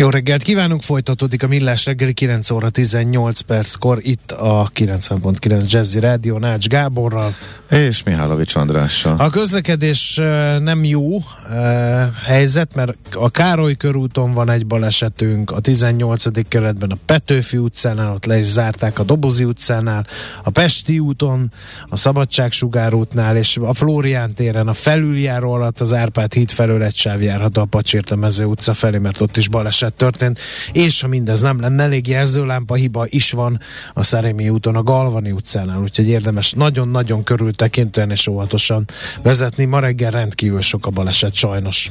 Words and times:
Jó 0.00 0.08
reggelt 0.08 0.42
kívánunk, 0.42 0.82
folytatódik 0.82 1.42
a 1.42 1.46
Millás 1.46 1.84
reggeli 1.84 2.12
9 2.12 2.50
óra 2.50 2.70
18 2.70 3.40
perckor 3.40 3.98
itt 4.02 4.32
a 4.32 4.70
90.9 4.74 5.70
Jazzy 5.70 5.98
Rádió 5.98 6.38
Nács 6.38 6.66
Gáborral. 6.66 7.34
És 7.70 8.02
Mihálovics 8.02 8.54
Andrással. 8.54 9.16
A 9.18 9.30
közlekedés 9.30 10.14
nem 10.60 10.84
jó 10.84 11.18
helyzet, 12.24 12.74
mert 12.74 12.96
a 13.14 13.30
Károly 13.30 13.74
körúton 13.74 14.32
van 14.32 14.50
egy 14.50 14.66
balesetünk, 14.66 15.50
a 15.50 15.60
18. 15.60 16.48
keretben 16.48 16.90
a 16.90 16.96
Petőfi 17.04 17.56
utcánál, 17.56 18.12
ott 18.12 18.24
le 18.24 18.38
is 18.38 18.46
zárták 18.46 18.98
a 18.98 19.02
Dobozi 19.02 19.44
utcánál, 19.44 20.06
a 20.42 20.50
Pesti 20.50 20.98
úton, 20.98 21.52
a 21.88 21.96
Szabadságsugár 21.96 22.94
útnál, 22.94 23.36
és 23.36 23.58
a 23.62 23.74
Flórián 23.74 24.34
téren 24.34 24.68
a 24.68 24.72
felüljáró 24.72 25.52
alatt 25.52 25.80
az 25.80 25.92
Árpád 25.92 26.32
híd 26.32 26.50
felől 26.50 26.82
egy 26.82 26.96
sáv 26.96 27.22
járható 27.22 27.60
a 27.60 27.64
Pacsirta 27.64 28.16
mező 28.16 28.44
utca 28.44 28.74
felé, 28.74 28.98
mert 28.98 29.20
ott 29.20 29.36
is 29.36 29.48
baleset 29.48 29.88
történt, 29.94 30.38
és 30.72 31.00
ha 31.00 31.08
mindez 31.08 31.40
nem 31.40 31.60
lenne 31.60 31.82
elég 31.82 32.08
jelzőlámpa 32.08 32.74
hiba 32.74 33.06
is 33.08 33.30
van 33.30 33.60
a 33.94 34.02
Szerémi 34.02 34.48
úton, 34.48 34.76
a 34.76 34.82
Galvani 34.82 35.30
utcánál, 35.30 35.80
úgyhogy 35.80 36.08
érdemes 36.08 36.52
nagyon-nagyon 36.52 37.24
körül 37.24 37.54
tekintően 37.54 38.10
és 38.10 38.26
óvatosan 38.26 38.84
vezetni. 39.22 39.64
Ma 39.64 39.78
reggel 39.80 40.10
rendkívül 40.10 40.60
sok 40.60 40.86
a 40.86 40.90
baleset 40.90 41.34
sajnos. 41.34 41.90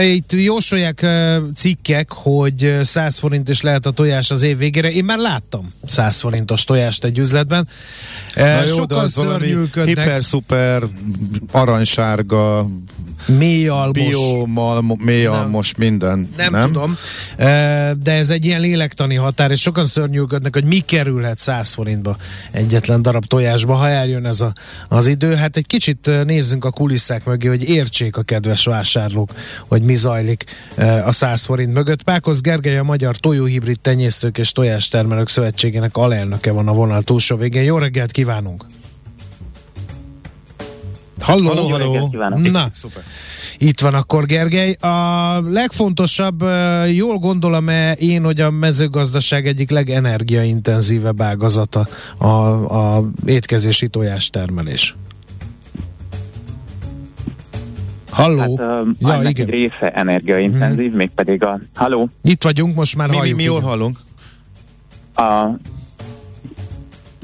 itt 0.00 0.32
jósolják 0.32 1.06
cikkek, 1.54 2.12
hogy 2.12 2.78
100 2.80 3.18
forint 3.18 3.48
is 3.48 3.60
lehet 3.60 3.86
a 3.86 3.90
tojás 3.90 4.30
az 4.30 4.42
év 4.42 4.58
végére. 4.58 4.90
Én 4.90 5.04
már 5.04 5.18
láttam 5.18 5.72
100 5.86 6.20
forintos 6.20 6.64
tojást 6.64 7.04
egy 7.04 7.18
üzletben. 7.18 7.68
Na 8.34 8.60
jó, 8.60 8.66
Sokan 8.66 8.86
de 8.86 8.94
az 8.94 9.16
valami 9.16 9.54
hiper-szuper, 9.84 10.82
aranysárga, 11.52 12.68
mélyalmos. 13.26 13.92
Biomal, 13.92 14.84
mélyalmos, 14.98 15.74
minden. 15.74 16.28
Nem, 16.36 16.52
nem 16.52 16.72
tudom, 16.72 16.96
de 18.02 18.12
ez 18.12 18.30
egy 18.30 18.44
ilyen 18.44 18.60
lélektani 18.60 19.14
határ, 19.14 19.50
és 19.50 19.60
sokan 19.60 19.84
szörnyűködnek, 19.84 20.54
hogy 20.54 20.64
mi 20.64 20.78
kerülhet 20.78 21.38
100 21.38 21.72
forintba 21.72 22.16
egyetlen 22.50 23.02
darab 23.02 23.24
tojásba, 23.24 23.74
ha 23.74 23.88
eljön 23.88 24.26
ez 24.26 24.40
a, 24.40 24.52
az 24.88 25.06
idő. 25.06 25.34
Hát 25.34 25.56
egy 25.56 25.66
kicsit 25.66 26.10
nézzünk 26.24 26.64
a 26.64 26.70
kulisszák 26.70 27.24
mögé, 27.24 27.48
hogy 27.48 27.68
értsék 27.68 28.16
a 28.16 28.22
kedves 28.22 28.64
vásárlók, 28.64 29.30
hogy 29.68 29.82
mi 29.82 29.96
zajlik 29.96 30.44
a 31.04 31.12
100 31.12 31.44
forint 31.44 31.72
mögött. 31.72 32.02
Pákosz 32.02 32.40
Gergely 32.40 32.78
a 32.78 32.82
Magyar 32.82 33.16
Tojóhibrid 33.16 33.80
Tenyésztők 33.80 34.38
és 34.38 34.52
Tojástermelők 34.52 35.28
Szövetségének 35.28 35.96
alelnöke 35.96 36.52
van 36.52 36.68
a 36.68 36.72
vonal 36.72 37.02
túlsó 37.02 37.36
végén. 37.36 37.62
Jó 37.62 37.78
reggelt 37.78 38.10
kívánunk! 38.10 38.81
Halló, 41.22 41.48
halló, 41.48 41.68
halló. 41.68 42.36
Na, 42.36 42.68
Szuper. 42.72 43.02
Itt 43.58 43.80
van 43.80 43.94
akkor 43.94 44.26
Gergely. 44.26 44.72
A 44.72 45.40
legfontosabb, 45.40 46.44
jól 46.88 47.18
gondolom 47.18 47.68
-e 47.68 47.92
én, 47.92 48.24
hogy 48.24 48.40
a 48.40 48.50
mezőgazdaság 48.50 49.46
egyik 49.46 49.70
legenergiaintenzívebb 49.70 51.22
ágazata 51.22 51.88
a, 52.18 52.26
a 52.26 53.10
étkezési 53.26 53.88
tojástermelés. 53.88 54.96
Halló? 58.10 58.38
Hát, 58.38 58.82
uh, 58.82 58.88
ja, 58.98 59.28
igen. 59.28 59.46
része 59.46 59.90
energiaintenzív, 59.90 60.88
hmm. 60.88 60.96
mégpedig 60.96 61.44
a... 61.44 61.60
Halló? 61.74 62.08
Itt 62.22 62.42
vagyunk, 62.42 62.74
most 62.74 62.96
már 62.96 63.08
mi, 63.08 63.16
halljuk. 63.16 63.36
Mi, 63.36 63.42
mi 63.42 63.48
jól 63.48 63.60
hallunk? 63.60 63.98
A 65.14 65.46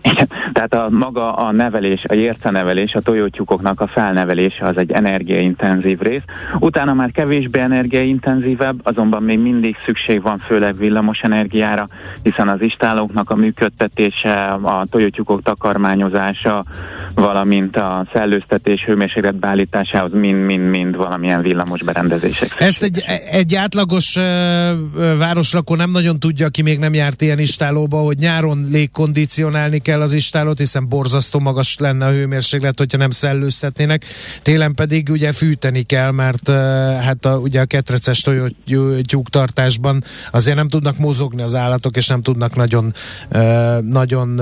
tehát 0.53 0.75
a 0.75 0.89
maga 0.91 1.35
a 1.35 1.53
nevelés, 1.53 2.05
a 2.43 2.51
nevelés, 2.51 2.95
a 2.95 3.01
tojótyúkoknak 3.01 3.81
a 3.81 3.87
felnevelése 3.87 4.65
az 4.65 4.77
egy 4.77 4.91
energiaintenzív 4.91 5.99
rész. 5.99 6.23
Utána 6.59 6.95
már 6.95 7.11
kevésbé 7.11 7.61
energiaintenzívebb, 7.61 8.81
azonban 8.83 9.23
még 9.23 9.39
mindig 9.39 9.77
szükség 9.87 10.23
van 10.23 10.39
főleg 10.39 10.77
villamos 10.77 11.21
energiára, 11.21 11.89
hiszen 12.23 12.49
az 12.49 12.61
istálóknak 12.61 13.31
a 13.31 13.37
működtetése, 13.37 14.45
a 14.47 14.87
tojótyúkok 14.91 15.43
takarmányozása, 15.43 16.65
valamint 17.15 17.77
a 17.77 18.07
szellőztetés 18.13 18.85
hőmérséklet 18.85 19.35
beállításához 19.35 20.13
mind-mind-mind 20.13 20.97
valamilyen 20.97 21.43
villamos 21.43 21.83
berendezések. 21.83 22.55
Ezt 22.59 22.83
egy, 22.83 23.03
egy 23.31 23.55
átlagos 23.55 24.17
uh, 24.17 24.23
városlakó 25.19 25.75
nem 25.75 25.91
nagyon 25.91 26.19
tudja, 26.19 26.47
aki 26.47 26.63
még 26.63 26.79
nem 26.79 26.95
járt 26.95 27.23
ilyen 27.23 27.39
istálóba, 27.39 27.97
hogy 27.97 28.19
nyáron 28.19 28.65
légkondicionálni 28.71 29.79
kell 29.79 29.98
az 30.03 30.13
istálót, 30.13 30.59
hiszen 30.59 30.89
borzasztó 30.89 31.39
magas 31.39 31.77
lenne 31.79 32.07
a 32.07 32.11
hőmérséklet, 32.11 32.79
hogyha 32.79 32.99
nem 32.99 33.11
szellőztetnének. 33.11 34.05
Télen 34.43 34.75
pedig 34.75 35.09
ugye 35.11 35.33
fűteni 35.33 35.83
kell, 35.83 36.11
mert 36.11 36.49
hát 37.01 37.25
a, 37.25 37.37
ugye 37.37 37.61
a 37.61 37.65
ketreces 37.65 38.25
tyúktartásban 39.03 40.05
azért 40.31 40.57
nem 40.57 40.69
tudnak 40.69 40.99
mozogni 40.99 41.43
az 41.43 41.55
állatok, 41.55 41.97
és 41.97 42.07
nem 42.07 42.23
tudnak 42.23 42.57
nagyon, 42.57 42.95
nagyon 43.81 44.41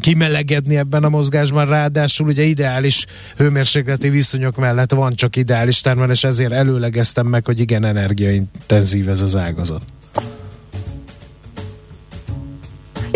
kimelegedni 0.00 0.76
ebben 0.76 1.04
a 1.04 1.08
mozgásban. 1.08 1.66
Ráadásul 1.66 2.28
ugye 2.28 2.42
ideális 2.42 3.06
hőmérsékleti 3.36 4.08
viszonyok 4.08 4.56
mellett 4.56 4.92
van 4.92 5.14
csak 5.14 5.36
ideális 5.36 5.80
termelés, 5.80 6.24
ezért 6.24 6.52
előlegeztem 6.52 7.26
meg, 7.26 7.46
hogy 7.46 7.60
igen, 7.60 7.84
energiaintenzív 7.84 9.08
ez 9.08 9.20
az 9.20 9.36
ágazat. 9.36 9.82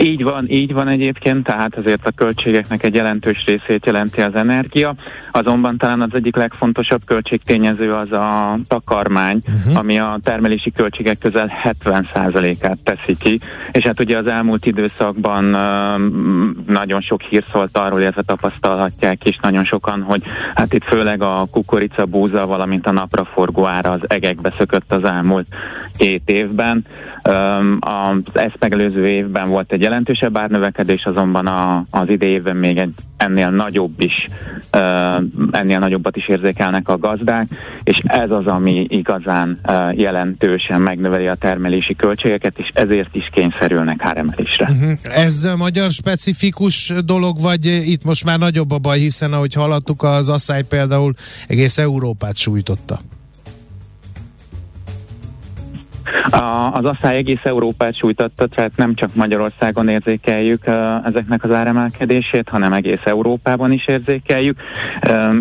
Így 0.02 0.22
van, 0.22 0.44
így 0.48 0.72
van 0.72 0.88
egyébként, 0.88 1.44
tehát 1.44 1.76
azért 1.76 2.06
a 2.06 2.10
költségeknek 2.10 2.82
egy 2.82 2.94
jelentős 2.94 3.44
részét 3.46 3.86
jelenti 3.86 4.20
az 4.20 4.34
energia, 4.34 4.94
azonban 5.32 5.78
talán 5.78 6.00
az 6.00 6.08
egyik 6.12 6.36
legfontosabb 6.36 7.00
költségtényező 7.06 7.92
az 7.92 8.12
a 8.12 8.58
takarmány, 8.68 9.40
uh-huh. 9.46 9.76
ami 9.76 9.98
a 9.98 10.18
termelési 10.22 10.70
költségek 10.72 11.18
közel 11.18 11.52
70%-át 11.64 12.78
teszi 12.84 13.16
ki, 13.18 13.40
és 13.72 13.84
hát 13.84 14.00
ugye 14.00 14.16
az 14.16 14.26
elmúlt 14.26 14.66
időszakban 14.66 15.44
nagyon 16.66 17.00
sok 17.00 17.22
hír 17.22 17.44
szólt 17.52 17.76
arról, 17.76 18.00
illetve 18.00 18.22
tapasztalhatják 18.22 19.28
is 19.28 19.38
nagyon 19.42 19.64
sokan, 19.64 20.02
hogy 20.02 20.22
hát 20.54 20.72
itt 20.72 20.84
főleg 20.84 21.22
a 21.22 21.46
kukorica, 21.50 22.04
búza, 22.04 22.46
valamint 22.46 22.86
a 22.86 22.92
napraforgó 22.92 23.66
ára 23.66 23.90
az 23.90 24.00
egekbe 24.06 24.52
szökött 24.56 24.92
az 24.92 25.04
elmúlt 25.04 25.46
két 25.96 26.22
évben. 26.30 26.84
Um, 27.28 27.78
az 27.80 28.40
ezt 28.40 28.56
megelőző 28.58 29.08
évben 29.08 29.48
volt 29.48 29.72
egy 29.72 29.86
jelentősebb 29.88 30.36
árnövekedés, 30.36 31.04
azonban 31.04 31.46
a, 31.46 31.84
az 31.90 32.08
idejében 32.08 32.56
még 32.56 32.78
egy 32.78 32.92
ennél 33.16 33.50
nagyobb 33.50 34.00
is, 34.00 34.26
ennél 35.50 35.78
nagyobbat 35.78 36.16
is 36.16 36.28
érzékelnek 36.28 36.88
a 36.88 36.98
gazdák, 36.98 37.46
és 37.82 38.02
ez 38.04 38.30
az, 38.30 38.46
ami 38.46 38.86
igazán 38.88 39.60
jelentősen 39.94 40.80
megnöveli 40.80 41.26
a 41.26 41.34
termelési 41.34 41.96
költségeket, 41.96 42.58
és 42.58 42.70
ezért 42.74 43.14
is 43.14 43.28
kényszerülnek 43.32 44.02
áremelésre. 44.02 44.68
Uh-huh. 44.70 44.92
Ez 45.02 45.48
magyar 45.56 45.90
specifikus 45.90 46.92
dolog, 47.04 47.40
vagy 47.40 47.66
itt 47.66 48.04
most 48.04 48.24
már 48.24 48.38
nagyobb 48.38 48.70
a 48.70 48.78
baj, 48.78 48.98
hiszen 48.98 49.32
ahogy 49.32 49.54
hallottuk, 49.54 50.02
az 50.02 50.28
asszály 50.28 50.62
például 50.62 51.12
egész 51.46 51.78
Európát 51.78 52.36
sújtotta? 52.36 53.00
A, 56.30 56.70
az 56.72 56.84
asszály 56.84 57.16
egész 57.16 57.40
Európát 57.42 57.94
sújtotta, 57.96 58.46
tehát 58.46 58.76
nem 58.76 58.94
csak 58.94 59.14
Magyarországon 59.14 59.88
érzékeljük 59.88 60.66
ezeknek 61.04 61.44
az 61.44 61.50
áremelkedését, 61.50 62.48
hanem 62.48 62.72
egész 62.72 63.00
Európában 63.04 63.72
is 63.72 63.86
érzékeljük, 63.86 64.58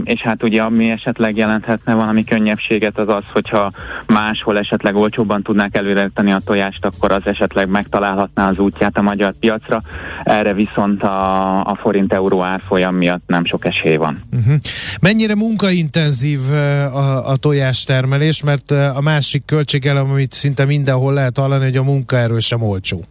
és 0.04 0.22
hát 0.22 0.44
ugye 0.44 0.62
ami 0.62 0.90
esetleg 0.90 1.38
jelenthetne 1.38 1.94
valami 1.94 2.24
könnyebbséget 2.24 2.98
az 2.98 3.10
az, 3.10 3.24
hogyha 3.34 3.72
máshol 4.08 4.58
esetleg 4.58 4.96
olcsóbban 4.96 5.44
tudnák 5.44 5.78
előreteni 5.78 6.32
a 6.32 6.42
tojást, 6.46 6.86
akkor 6.86 7.12
az 7.12 7.22
esetleg 7.24 7.70
megtalálhatná 7.70 8.50
az 8.50 8.58
útját 8.58 8.98
a 8.98 9.02
magyar 9.02 9.34
piacra, 9.40 9.82
erre 10.24 10.54
viszont 10.54 11.04
a, 11.04 11.60
a 11.60 11.76
forint-euró 11.76 12.42
árfolyam 12.42 12.96
miatt 12.96 13.24
nem 13.28 13.46
sok 13.46 13.66
esély 13.66 13.96
van. 13.96 14.18
Uh-huh. 14.38 14.56
Mennyire 15.02 15.36
munkaintenzív 15.36 16.40
a, 16.52 17.30
a 17.30 17.36
tojástermelés, 17.36 18.44
mert 18.44 18.72
a 18.72 19.02
másik 19.02 19.46
költségelem, 19.46 20.10
amit 20.10 20.34
szinte 20.34 20.57
mindenhol 20.66 21.14
lehet 21.14 21.38
hallani, 21.38 21.64
hogy 21.64 21.78
a 21.78 21.84
munkaerő 21.84 22.40
sem 22.40 22.62
olcsó. 22.62 23.04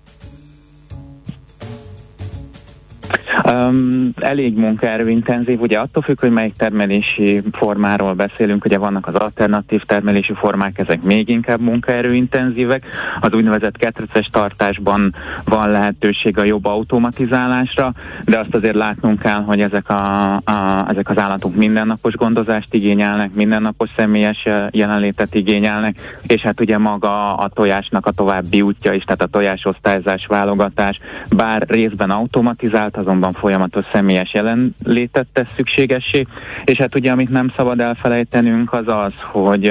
Um, 3.45 4.09
elég 4.17 4.57
munkaerőintenzív, 4.57 5.61
ugye 5.61 5.79
attól 5.79 6.03
függ, 6.03 6.21
hogy 6.21 6.31
melyik 6.31 6.55
termelési 6.57 7.43
formáról 7.53 8.13
beszélünk, 8.13 8.65
ugye 8.65 8.79
vannak 8.79 9.07
az 9.07 9.15
alternatív 9.15 9.83
termelési 9.83 10.33
formák, 10.35 10.79
ezek 10.79 11.03
még 11.03 11.29
inkább 11.29 11.61
munkaerőintenzívek. 11.61 12.87
Az 13.21 13.33
úgynevezett 13.33 13.77
ketreces 13.77 14.27
tartásban 14.27 15.15
van 15.45 15.71
lehetőség 15.71 16.39
a 16.39 16.45
jobb 16.45 16.65
automatizálásra, 16.65 17.93
de 18.25 18.39
azt 18.39 18.55
azért 18.55 18.75
látnunk 18.75 19.19
kell, 19.19 19.43
hogy 19.43 19.61
ezek, 19.61 19.89
a, 19.89 20.35
a, 20.35 20.87
ezek 20.89 21.09
az 21.09 21.19
állatok 21.19 21.55
mindennapos 21.55 22.15
gondozást 22.15 22.75
igényelnek, 22.75 23.35
mindennapos 23.35 23.91
személyes 23.97 24.47
jelenlétet 24.71 25.35
igényelnek, 25.35 26.21
és 26.27 26.41
hát 26.41 26.61
ugye 26.61 26.79
maga 26.79 27.35
a 27.35 27.49
tojásnak 27.49 28.07
a 28.07 28.11
további 28.11 28.63
útja 28.63 28.93
is, 28.93 29.05
tehát 29.05 29.23
a 29.23 29.27
tojásosztályzás, 29.27 30.27
válogatás, 30.27 31.01
bár 31.37 31.65
részben 31.69 32.11
automatizált, 32.11 32.97
azonban 32.97 33.26
folyamatos 33.35 33.85
személyes 33.93 34.35
jelenlétet 34.35 35.27
tesz 35.33 35.53
szükségessé, 35.57 36.27
és 36.65 36.79
hát 36.79 36.95
ugye 36.95 37.11
amit 37.11 37.31
nem 37.31 37.49
szabad 37.57 37.81
elfelejtenünk 37.81 38.73
az 38.73 38.85
az, 38.87 39.13
hogy 39.23 39.67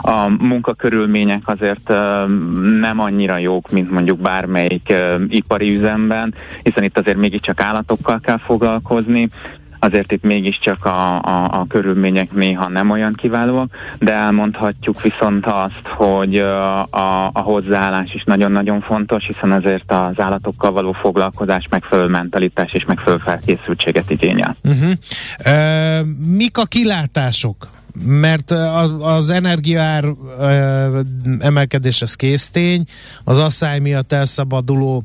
a 0.00 0.28
munkakörülmények 0.38 1.42
azért 1.44 1.88
nem 2.80 3.00
annyira 3.00 3.38
jók, 3.38 3.70
mint 3.70 3.90
mondjuk 3.90 4.18
bármelyik 4.18 4.94
ipari 5.28 5.76
üzemben, 5.76 6.34
hiszen 6.62 6.82
itt 6.84 6.98
azért 6.98 7.16
mégiscsak 7.16 7.60
állatokkal 7.60 8.20
kell 8.20 8.38
foglalkozni, 8.38 9.28
azért 9.78 10.12
itt 10.12 10.22
mégiscsak 10.22 10.84
a, 10.84 11.22
a, 11.22 11.44
a 11.50 11.66
körülmények 11.68 12.32
néha 12.32 12.68
nem 12.68 12.90
olyan 12.90 13.14
kiválóak, 13.14 13.70
de 13.98 14.12
elmondhatjuk 14.12 15.02
viszont 15.02 15.46
azt, 15.46 15.86
hogy 15.88 16.38
a, 16.38 16.82
a 17.32 17.40
hozzáállás 17.40 18.14
is 18.14 18.24
nagyon-nagyon 18.24 18.80
fontos, 18.80 19.26
hiszen 19.26 19.52
azért 19.52 19.92
az 19.92 20.20
állatokkal 20.20 20.72
való 20.72 20.92
foglalkozás 20.92 21.66
megfelelő 21.70 22.08
mentalitás 22.08 22.72
és 22.72 22.84
megfelelő 22.84 23.22
felkészültséget 23.24 24.10
igényel. 24.10 24.56
Uh-huh. 24.62 24.90
Uh, 25.46 26.06
mik 26.36 26.58
a 26.58 26.64
kilátások 26.64 27.68
mert 28.04 28.50
az 29.00 29.30
energiaár 29.30 30.04
emelkedés 31.38 32.02
az 32.02 32.14
késztény, 32.14 32.84
az 33.24 33.38
asszály 33.38 33.78
miatt 33.78 34.12
elszabaduló 34.12 35.04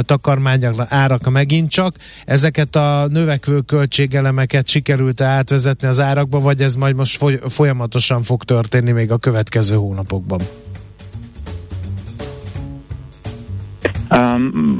takarmányok 0.00 0.84
árak 0.88 1.30
megint 1.30 1.70
csak. 1.70 1.96
Ezeket 2.24 2.76
a 2.76 3.06
növekvő 3.10 3.60
költségelemeket 3.60 4.68
sikerült 4.68 5.20
átvezetni 5.20 5.88
az 5.88 6.00
árakba, 6.00 6.38
vagy 6.38 6.62
ez 6.62 6.74
majd 6.74 6.96
most 6.96 7.24
folyamatosan 7.48 8.22
fog 8.22 8.44
történni 8.44 8.90
még 8.90 9.10
a 9.10 9.18
következő 9.18 9.76
hónapokban? 9.76 10.40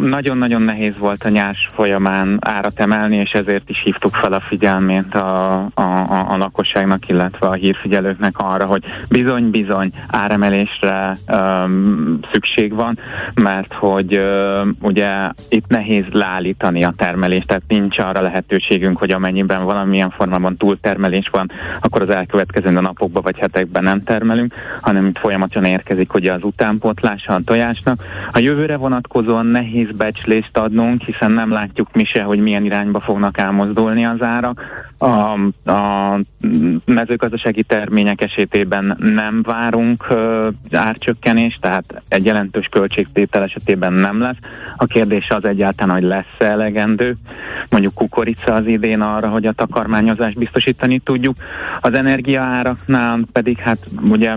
Nagyon-nagyon 0.01 0.63
nehéz 0.63 0.99
volt 0.99 1.25
a 1.25 1.29
nyárs 1.29 1.71
folyamán 1.75 2.39
árat 2.41 2.81
emelni, 2.81 3.17
és 3.17 3.31
ezért 3.31 3.69
is 3.69 3.81
hívtuk 3.85 4.15
fel 4.15 4.33
a 4.33 4.41
figyelmét 4.41 5.15
a, 5.15 5.55
a, 5.75 5.83
a, 5.83 6.27
a 6.29 6.37
lakosságnak, 6.37 7.09
illetve 7.09 7.47
a 7.47 7.53
hírfigyelőknek 7.53 8.33
arra, 8.37 8.67
hogy 8.67 8.85
bizony-bizony 9.09 9.91
áremelésre 10.09 11.17
um, 11.33 12.19
szükség 12.33 12.75
van, 12.75 12.99
mert 13.35 13.75
hogy 13.75 14.17
um, 14.17 14.77
ugye 14.81 15.11
itt 15.49 15.67
nehéz 15.67 16.05
leállítani 16.13 16.85
a 16.85 16.95
termelést, 16.97 17.47
tehát 17.47 17.63
nincs 17.69 17.99
arra 17.99 18.21
lehetőségünk, 18.21 18.99
hogy 18.99 19.11
amennyiben 19.11 19.65
valamilyen 19.65 20.11
formában 20.11 20.57
túltermelés 20.57 21.29
van, 21.29 21.51
akkor 21.81 22.03
az 22.03 22.11
elkövetkező 22.11 22.71
napokban 22.71 23.23
vagy 23.23 23.39
hetekben 23.39 23.83
nem 23.83 24.03
termelünk, 24.03 24.55
hanem 24.81 25.07
itt 25.07 25.19
folyamatosan 25.19 25.65
érkezik 25.65 26.15
ugye 26.15 26.33
az 26.33 26.43
utánpótlása 26.43 27.35
a 27.35 27.41
tojásnak. 27.45 28.05
A 28.33 28.39
jövőre 28.39 28.77
vonatkozó 28.77 29.17
vonatkozóan 29.19 29.47
nehéz 29.47 29.89
becslést 29.97 30.57
adnunk, 30.57 31.03
hiszen 31.03 31.33
nem 31.33 31.51
látjuk 31.51 31.89
mi 31.93 32.05
se, 32.05 32.23
hogy 32.23 32.41
milyen 32.41 32.65
irányba 32.65 33.01
fognak 33.01 33.39
elmozdulni 33.39 34.05
az 34.05 34.23
árak. 34.23 34.63
A, 34.99 35.07
a 35.71 36.19
mezőgazdasági 36.85 37.63
termények 37.63 38.21
esetében 38.21 38.97
nem 38.99 39.43
várunk 39.43 40.07
uh, 40.11 40.47
árcsökkenést, 40.73 41.61
tehát 41.61 42.03
egy 42.09 42.25
jelentős 42.25 42.67
költségtétel 42.71 43.43
esetében 43.43 43.93
nem 43.93 44.21
lesz. 44.21 44.37
A 44.77 44.87
kérdés 44.87 45.31
az 45.31 45.45
egyáltalán, 45.45 45.95
hogy 45.95 46.05
lesz-e 46.05 46.45
elegendő. 46.45 47.17
Mondjuk 47.71 47.95
kukorica 47.95 48.55
az 48.55 48.67
idén 48.67 49.01
arra, 49.01 49.29
hogy 49.29 49.47
a 49.47 49.53
takarmányozást 49.53 50.39
biztosítani 50.39 50.99
tudjuk. 50.99 51.37
Az 51.81 51.95
energiaáraknál 51.95 53.21
pedig 53.33 53.59
hát 53.59 53.79
ugye 54.11 54.35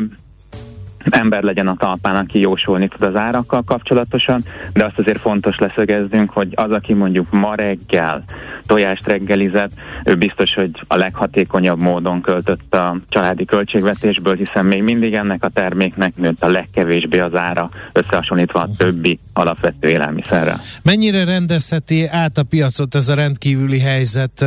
ember 1.09 1.43
legyen 1.43 1.67
a 1.67 1.75
talpán, 1.75 2.15
aki 2.15 2.39
jósolni 2.39 2.87
tud 2.87 3.01
az 3.01 3.15
árakkal 3.15 3.63
kapcsolatosan, 3.63 4.43
de 4.73 4.85
azt 4.85 4.99
azért 4.99 5.19
fontos 5.19 5.57
leszögeznünk, 5.57 6.29
hogy 6.29 6.53
az, 6.55 6.71
aki 6.71 6.93
mondjuk 6.93 7.31
ma 7.31 7.55
reggel 7.55 8.23
tojást 8.65 9.07
reggelizett, 9.07 9.71
ő 10.05 10.15
biztos, 10.15 10.53
hogy 10.53 10.71
a 10.87 10.95
leghatékonyabb 10.95 11.79
módon 11.79 12.21
költött 12.21 12.75
a 12.75 12.97
családi 13.09 13.45
költségvetésből, 13.45 14.35
hiszen 14.35 14.65
még 14.65 14.83
mindig 14.83 15.13
ennek 15.13 15.43
a 15.43 15.49
terméknek 15.49 16.15
nőtt 16.15 16.43
a 16.43 16.47
legkevésbé 16.47 17.19
az 17.19 17.35
ára, 17.35 17.69
összehasonlítva 17.91 18.59
a 18.59 18.69
többi 18.77 19.19
alapvető 19.33 19.87
élelmiszerrel. 19.87 20.59
Mennyire 20.83 21.25
rendezheti 21.25 22.07
át 22.07 22.37
a 22.37 22.43
piacot 22.43 22.95
ez 22.95 23.09
a 23.09 23.15
rendkívüli 23.15 23.79
helyzet? 23.79 24.45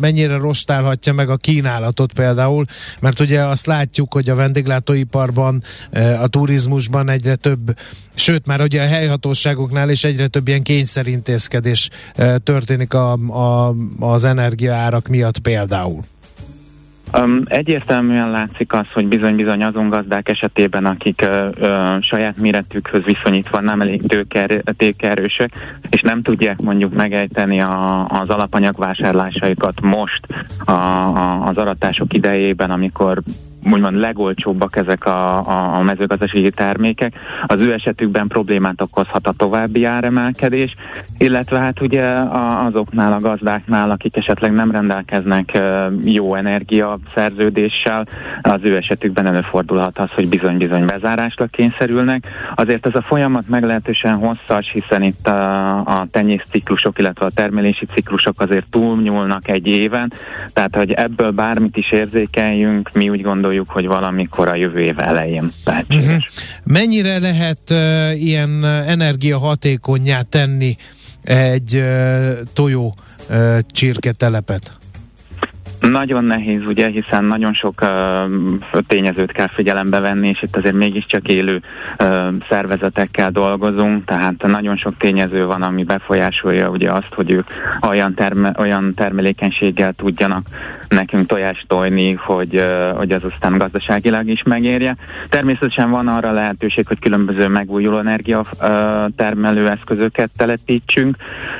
Mennyire 0.00 0.36
rostálhatja 0.36 1.12
meg 1.12 1.28
a 1.28 1.36
kínálatot 1.36 2.12
például? 2.12 2.64
Mert 3.00 3.20
ugye 3.20 3.40
azt 3.40 3.66
látjuk, 3.66 4.12
hogy 4.12 4.28
a 4.28 4.34
vendéglátóiparban 4.34 5.62
a 6.20 6.26
turizmusban 6.26 7.10
egyre 7.10 7.34
több, 7.34 7.76
sőt 8.14 8.46
már 8.46 8.60
ugye 8.60 8.82
a 8.82 8.86
helyhatóságoknál 8.86 9.90
is 9.90 10.04
egyre 10.04 10.26
több 10.26 10.48
ilyen 10.48 10.62
kényszerintézkedés 10.62 11.90
történik 12.42 12.94
a, 12.94 13.12
a, 13.12 13.74
az 13.98 14.24
energiaárak 14.24 15.08
miatt 15.08 15.38
például. 15.38 16.00
Um, 17.18 17.40
egyértelműen 17.44 18.30
látszik 18.30 18.72
az, 18.72 18.86
hogy 18.92 19.06
bizony-bizony 19.06 19.62
azon 19.64 19.88
gazdák 19.88 20.28
esetében, 20.28 20.84
akik 20.84 21.22
uh, 21.22 21.48
uh, 21.60 22.00
saját 22.00 22.36
méretükhöz 22.36 23.02
viszonyítva 23.04 23.60
nem 23.60 23.80
elég 23.80 24.02
tőkerősek, 24.76 25.50
és 25.90 26.00
nem 26.00 26.22
tudják 26.22 26.60
mondjuk 26.60 26.94
megejteni 26.94 27.60
a, 27.60 28.06
az 28.06 28.30
alapanyagvásárlásaikat 28.30 29.80
most 29.80 30.26
a, 30.64 30.70
a, 30.72 31.46
az 31.46 31.56
aratások 31.56 32.14
idejében, 32.14 32.70
amikor 32.70 33.22
úgymond 33.72 33.96
legolcsóbbak 33.96 34.76
ezek 34.76 35.06
a, 35.06 35.36
a, 35.78 35.82
mezőgazdasági 35.82 36.50
termékek. 36.50 37.14
Az 37.46 37.60
ő 37.60 37.72
esetükben 37.72 38.26
problémát 38.26 38.80
okozhat 38.80 39.26
a 39.26 39.32
további 39.36 39.84
áremelkedés, 39.84 40.74
illetve 41.18 41.60
hát 41.60 41.80
ugye 41.80 42.04
azoknál 42.66 43.12
a 43.12 43.20
gazdáknál, 43.20 43.90
akik 43.90 44.16
esetleg 44.16 44.52
nem 44.52 44.70
rendelkeznek 44.70 45.58
jó 46.04 46.34
energia 46.34 46.98
szerződéssel, 47.14 48.06
az 48.42 48.60
ő 48.62 48.76
esetükben 48.76 49.26
előfordulhat 49.26 49.98
az, 49.98 50.10
hogy 50.10 50.28
bizony-bizony 50.28 50.84
bezárásra 50.84 51.46
kényszerülnek. 51.46 52.26
Azért 52.54 52.86
ez 52.86 52.94
a 52.94 53.02
folyamat 53.02 53.48
meglehetősen 53.48 54.14
hosszas, 54.14 54.70
hiszen 54.70 55.02
itt 55.02 55.26
a, 55.26 55.78
a 55.78 56.06
tenyészciklusok, 56.10 56.98
illetve 56.98 57.26
a 57.26 57.30
termelési 57.34 57.86
ciklusok 57.86 58.40
azért 58.40 58.66
túlnyúlnak 58.70 59.48
egy 59.48 59.66
éven, 59.66 60.12
tehát 60.52 60.76
hogy 60.76 60.92
ebből 60.92 61.30
bármit 61.30 61.76
is 61.76 61.92
érzékeljünk, 61.92 62.90
mi 62.92 63.08
úgy 63.08 63.22
gondoljuk, 63.22 63.53
gondoljuk, 63.54 63.70
hogy 63.70 63.86
valamikor 63.86 64.48
a 64.48 64.54
jövő 64.54 64.80
év 64.80 64.98
elején 64.98 65.50
lehetséges. 65.64 66.06
Uh-huh. 66.06 66.72
Mennyire 66.72 67.18
lehet 67.18 67.70
uh, 67.70 68.22
ilyen 68.22 68.64
energiahatékonyá 68.64 70.22
tenni 70.22 70.76
egy 71.22 71.76
uh, 71.76 72.30
tojó 72.52 72.94
uh, 73.30 73.58
csirketelepet? 73.70 74.72
Nagyon 75.80 76.24
nehéz, 76.24 76.66
ugye, 76.66 76.88
hiszen 76.88 77.24
nagyon 77.24 77.54
sok 77.54 77.80
uh, 77.82 78.80
tényezőt 78.86 79.32
kell 79.32 79.48
figyelembe 79.48 80.00
venni, 80.00 80.28
és 80.28 80.42
itt 80.42 80.56
azért 80.56 80.74
mégiscsak 80.74 81.28
élő 81.28 81.62
uh, 81.98 82.08
szervezetekkel 82.48 83.30
dolgozunk, 83.30 84.04
tehát 84.04 84.42
nagyon 84.46 84.76
sok 84.76 84.96
tényező 84.96 85.46
van, 85.46 85.62
ami 85.62 85.84
befolyásolja 85.84 86.68
ugye 86.68 86.90
azt, 86.90 87.14
hogy 87.14 87.30
ők 87.32 87.48
olyan, 87.88 88.14
terme, 88.14 88.54
olyan 88.58 88.94
termelékenységgel 88.94 89.92
tudjanak 89.92 90.46
nekünk 90.94 91.26
tojást 91.26 91.64
tojni, 91.66 92.12
hogy, 92.12 92.64
hogy 92.96 93.10
az 93.10 93.24
aztán 93.24 93.58
gazdaságilag 93.58 94.28
is 94.28 94.42
megérje. 94.42 94.96
Természetesen 95.28 95.90
van 95.90 96.08
arra 96.08 96.32
lehetőség, 96.32 96.86
hogy 96.86 96.98
különböző 96.98 97.48
megújuló 97.48 97.98
energia 97.98 98.44
termelő 99.16 99.68
eszközöket 99.68 100.30
telepítsünk, 100.36 101.16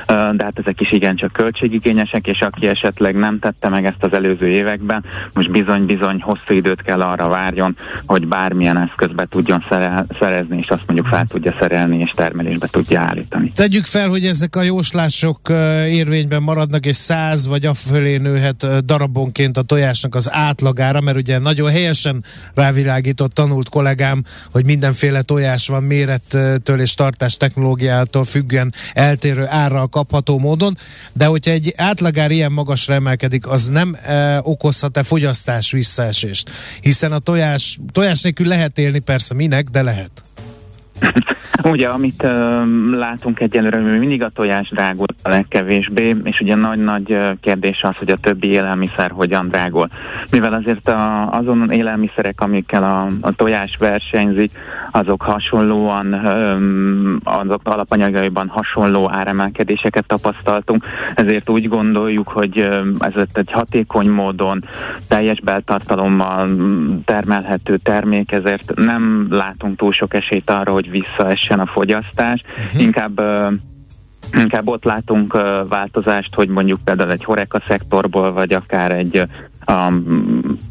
de 0.07 0.43
hát 0.43 0.59
ezek 0.59 0.81
is 0.81 0.91
igencsak 0.91 1.31
költségigényesek, 1.31 2.27
és 2.27 2.39
aki 2.39 2.67
esetleg 2.67 3.15
nem 3.15 3.39
tette 3.39 3.69
meg 3.69 3.85
ezt 3.85 4.03
az 4.03 4.13
előző 4.13 4.47
években, 4.47 5.05
most 5.33 5.51
bizony-bizony 5.51 6.21
hosszú 6.21 6.53
időt 6.53 6.81
kell 6.81 7.01
arra 7.01 7.27
várjon, 7.27 7.75
hogy 8.05 8.27
bármilyen 8.27 8.77
eszközbe 8.77 9.25
tudjon 9.29 9.65
szerezni, 10.19 10.57
és 10.57 10.67
azt 10.67 10.83
mondjuk 10.87 11.07
fel 11.07 11.25
tudja 11.27 11.55
szerelni, 11.59 11.99
és 11.99 12.11
termelésbe 12.15 12.67
tudja 12.67 12.99
állítani. 12.99 13.51
Tegyük 13.55 13.85
fel, 13.85 14.09
hogy 14.09 14.25
ezek 14.25 14.55
a 14.55 14.61
jóslások 14.61 15.39
érvényben 15.87 16.43
maradnak, 16.43 16.85
és 16.85 16.95
száz 16.95 17.47
vagy 17.47 17.65
afölé 17.65 18.17
nőhet 18.17 18.67
darabonként 19.25 19.57
a 19.57 19.61
tojásnak 19.61 20.15
az 20.15 20.31
átlagára, 20.31 21.01
mert 21.01 21.17
ugye 21.17 21.37
nagyon 21.37 21.71
helyesen 21.71 22.23
rávilágított 22.53 23.33
tanult 23.33 23.69
kollégám, 23.69 24.23
hogy 24.51 24.65
mindenféle 24.65 25.21
tojás 25.21 25.67
van 25.67 25.83
mérettől 25.83 26.81
és 26.81 26.93
tartás 26.93 27.37
technológiától 27.37 28.23
függően 28.23 28.73
eltérő 28.93 29.47
árral 29.47 29.87
kapható 29.87 30.39
módon, 30.39 30.77
de 31.13 31.25
hogyha 31.25 31.51
egy 31.51 31.73
átlagár 31.75 32.31
ilyen 32.31 32.51
magasra 32.51 32.93
emelkedik, 32.93 33.47
az 33.47 33.67
nem 33.67 33.97
e, 34.01 34.39
okozhat-e 34.43 35.03
fogyasztás 35.03 35.71
visszaesést? 35.71 36.51
Hiszen 36.81 37.11
a 37.11 37.19
tojás, 37.19 37.79
tojás 37.91 38.21
nélkül 38.21 38.47
lehet 38.47 38.77
élni, 38.77 38.99
persze 38.99 39.33
minek, 39.33 39.67
de 39.69 39.81
lehet. 39.81 40.23
Ugye, 41.63 41.87
amit 41.87 42.23
uh, 42.23 42.31
látunk 42.91 43.39
egyelőre, 43.39 43.81
hogy 43.81 43.99
mindig 43.99 44.23
a 44.23 44.29
tojás 44.29 44.69
drágul 44.69 45.05
a 45.23 45.29
legkevésbé, 45.29 46.15
és 46.23 46.39
ugye 46.39 46.55
nagy-nagy 46.55 47.17
kérdés 47.41 47.83
az, 47.83 47.95
hogy 47.95 48.09
a 48.09 48.17
többi 48.17 48.47
élelmiszer 48.47 49.11
hogyan 49.11 49.47
drágul. 49.47 49.87
Mivel 50.31 50.53
azért 50.53 50.89
a, 50.89 51.31
azon 51.31 51.71
élelmiszerek, 51.71 52.41
amikkel 52.41 52.83
a, 52.83 53.07
a 53.21 53.31
tojás 53.31 53.75
versenyzik, 53.79 54.51
azok 54.91 55.21
hasonlóan, 55.21 56.13
um, 56.13 57.19
azok 57.23 57.61
alapanyagaiban 57.63 58.47
hasonló 58.47 59.09
áremelkedéseket 59.11 60.07
tapasztaltunk, 60.07 60.85
ezért 61.15 61.49
úgy 61.49 61.67
gondoljuk, 61.67 62.27
hogy 62.27 62.69
ez 62.99 63.13
egy 63.33 63.51
hatékony 63.51 64.09
módon, 64.09 64.63
teljes 65.07 65.41
beltartalommal 65.41 66.49
termelhető 67.05 67.77
termék, 67.77 68.31
ezért 68.31 68.75
nem 68.75 69.27
látunk 69.29 69.77
túl 69.77 69.91
sok 69.91 70.13
esélyt 70.13 70.49
arra, 70.49 70.71
hogy 70.71 70.84
visszaessen 70.89 71.59
a 71.59 71.65
fogyasztás, 71.65 72.43
uh-huh. 72.65 72.81
inkább 72.81 73.21
inkább 74.33 74.67
ott 74.67 74.83
látunk 74.83 75.37
változást, 75.69 76.35
hogy 76.35 76.47
mondjuk 76.49 76.79
például 76.83 77.11
egy 77.11 77.23
horeka 77.23 77.61
szektorból, 77.67 78.33
vagy 78.33 78.53
akár 78.53 78.91
egy 78.91 79.23
a 79.65 79.93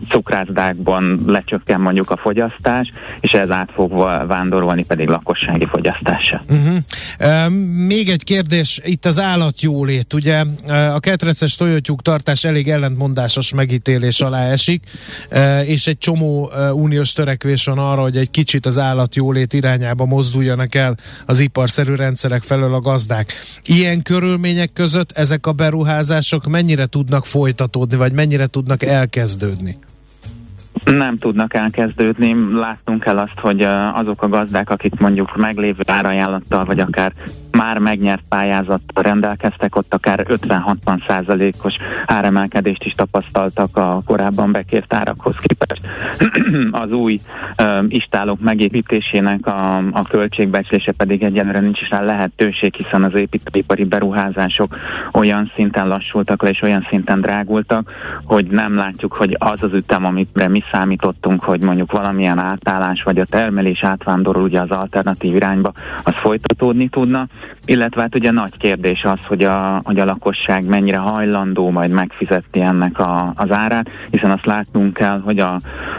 cukrászdákban 0.08 1.20
lecsökken 1.26 1.80
mondjuk 1.80 2.10
a 2.10 2.16
fogyasztás, 2.16 2.92
és 3.20 3.32
ez 3.32 3.50
át 3.50 3.70
fog 3.74 3.92
vándorolni 4.26 4.84
pedig 4.84 5.08
lakossági 5.08 5.66
fogyasztása. 5.66 6.44
Uh-huh. 6.48 6.76
Uh, 7.20 7.50
még 7.86 8.08
egy 8.08 8.24
kérdés, 8.24 8.80
itt 8.84 9.04
az 9.04 9.18
állatjólét, 9.18 10.12
ugye 10.12 10.44
a 10.94 11.00
ketreces 11.00 11.56
tojótyúk 11.56 12.02
tartás 12.02 12.44
elég 12.44 12.68
ellentmondásos 12.68 13.52
megítélés 13.52 14.20
alá 14.20 14.46
esik, 14.46 14.82
és 15.64 15.86
egy 15.86 15.98
csomó 15.98 16.50
uniós 16.72 17.12
törekvés 17.12 17.64
van 17.64 17.78
arra, 17.78 18.02
hogy 18.02 18.16
egy 18.16 18.30
kicsit 18.30 18.66
az 18.66 18.78
állatjólét 18.78 19.52
irányába 19.52 20.04
mozduljanak 20.04 20.74
el 20.74 20.96
az 21.26 21.40
iparszerű 21.40 21.94
rendszerek 21.94 22.42
felől 22.42 22.74
a 22.74 22.80
gazdák. 22.80 23.32
Ilyen 23.64 24.02
körülmények 24.02 24.72
között 24.72 25.12
ezek 25.12 25.46
a 25.46 25.52
beruházások 25.52 26.46
mennyire 26.46 26.86
tudnak 26.86 27.26
folytatódni, 27.26 27.96
vagy 27.96 28.12
mennyire 28.12 28.46
tudnak 28.46 28.82
elkezdődni? 28.86 29.78
Nem 30.84 31.16
tudnak 31.16 31.54
elkezdődni. 31.54 32.36
Látnunk 32.52 33.02
kell 33.02 33.18
azt, 33.18 33.40
hogy 33.40 33.62
azok 33.94 34.22
a 34.22 34.28
gazdák, 34.28 34.70
akik 34.70 35.00
mondjuk 35.00 35.36
meglévő 35.36 35.82
árajánlattal, 35.86 36.64
vagy 36.64 36.80
akár 36.80 37.12
már 37.50 37.78
megnyert 37.78 38.22
pályázattal 38.28 39.02
rendelkeztek, 39.02 39.76
ott 39.76 39.94
akár 39.94 40.26
50-60 40.28 41.06
százalékos 41.06 41.74
áremelkedést 42.06 42.84
is 42.84 42.92
tapasztaltak 42.92 43.76
a 43.76 44.00
korábban 44.06 44.52
bekért 44.52 44.94
árakhoz 44.94 45.34
képest. 45.36 45.80
az 46.84 46.92
új 46.92 47.18
uh, 47.58 47.84
istálók 47.88 48.40
megépítésének 48.40 49.46
a, 49.46 49.76
a 49.76 50.02
költségbecslése 50.08 50.92
pedig 50.92 51.22
egyenlőre 51.22 51.60
nincs 51.60 51.80
is 51.80 51.90
rá 51.90 52.00
lehetőség, 52.00 52.74
hiszen 52.74 53.02
az 53.02 53.14
építőipari 53.14 53.84
beruházások 53.84 54.76
olyan 55.12 55.52
szinten 55.54 55.88
lassultak 55.88 56.42
le, 56.42 56.48
és 56.48 56.62
olyan 56.62 56.86
szinten 56.88 57.20
drágultak, 57.20 57.90
hogy 58.24 58.46
nem 58.46 58.74
látjuk, 58.74 59.14
hogy 59.14 59.36
az 59.38 59.62
az 59.62 59.72
ütem, 59.72 60.04
amit 60.04 60.48
mi 60.48 60.63
számítottunk, 60.72 61.44
hogy 61.44 61.62
mondjuk 61.62 61.92
valamilyen 61.92 62.38
átállás, 62.38 63.02
vagy 63.02 63.18
a 63.18 63.24
termelés 63.24 63.84
átvándorol 63.84 64.42
ugye 64.42 64.60
az 64.60 64.70
alternatív 64.70 65.34
irányba, 65.34 65.72
az 66.02 66.14
folytatódni 66.14 66.88
tudna 66.88 67.26
illetve 67.66 68.00
hát 68.00 68.14
ugye 68.14 68.30
nagy 68.30 68.56
kérdés 68.56 69.04
az, 69.04 69.18
hogy 69.26 69.44
a, 69.44 69.80
hogy 69.84 69.98
a 69.98 70.04
lakosság 70.04 70.66
mennyire 70.66 70.96
hajlandó 70.96 71.70
majd 71.70 71.92
megfizetni 71.92 72.60
ennek 72.60 72.98
a, 72.98 73.32
az 73.36 73.50
árát, 73.50 73.88
hiszen 74.10 74.30
azt 74.30 74.46
látnunk 74.46 74.94
kell, 74.94 75.20
hogy 75.20 75.38
a, 75.38 75.54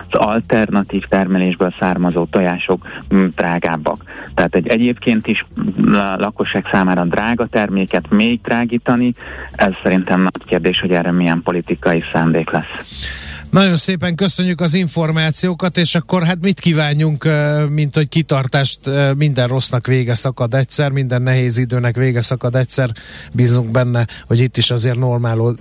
az 0.09 0.19
alternatív 0.19 1.03
termelésből 1.03 1.73
származó 1.79 2.25
tojások 2.25 2.87
mm, 3.13 3.25
drágábbak. 3.35 4.03
Tehát 4.33 4.55
egy 4.55 4.67
egyébként 4.67 5.27
is 5.27 5.45
a 5.85 6.15
lakosság 6.17 6.65
számára 6.71 7.05
drága 7.05 7.45
terméket 7.45 8.09
még 8.09 8.39
drágítani, 8.41 9.13
ez 9.51 9.73
szerintem 9.83 10.21
nagy 10.21 10.45
kérdés, 10.45 10.79
hogy 10.79 10.91
erre 10.91 11.11
milyen 11.11 11.41
politikai 11.43 12.03
szándék 12.13 12.49
lesz. 12.49 13.13
Nagyon 13.55 13.75
szépen 13.75 14.15
köszönjük 14.15 14.61
az 14.61 14.73
információkat, 14.73 15.77
és 15.77 15.95
akkor 15.95 16.23
hát 16.23 16.37
mit 16.41 16.59
kívánjunk, 16.59 17.29
mint 17.69 17.95
hogy 17.95 18.09
kitartást 18.09 18.79
minden 19.17 19.47
rossznak 19.47 19.87
vége 19.87 20.13
szakad 20.13 20.53
egyszer, 20.53 20.91
minden 20.91 21.21
nehéz 21.21 21.57
időnek 21.57 21.95
vége 21.95 22.21
szakad 22.21 22.55
egyszer. 22.55 22.89
Bízunk 23.33 23.71
benne, 23.71 24.07
hogy 24.27 24.39
itt 24.39 24.57
is 24.57 24.71
azért 24.71 24.97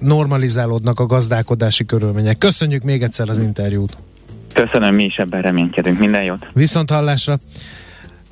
normalizálódnak 0.00 1.00
a 1.00 1.06
gazdálkodási 1.06 1.84
körülmények. 1.84 2.38
Köszönjük 2.38 2.82
még 2.82 3.02
egyszer 3.02 3.28
az 3.28 3.38
interjút. 3.38 3.96
Köszönöm, 4.52 4.94
mi 4.94 5.04
is 5.04 5.16
ebben 5.16 5.42
reménykedünk. 5.42 5.98
Minden 5.98 6.22
jót. 6.22 6.50
Viszont 6.52 6.90
hallásra. 6.90 7.38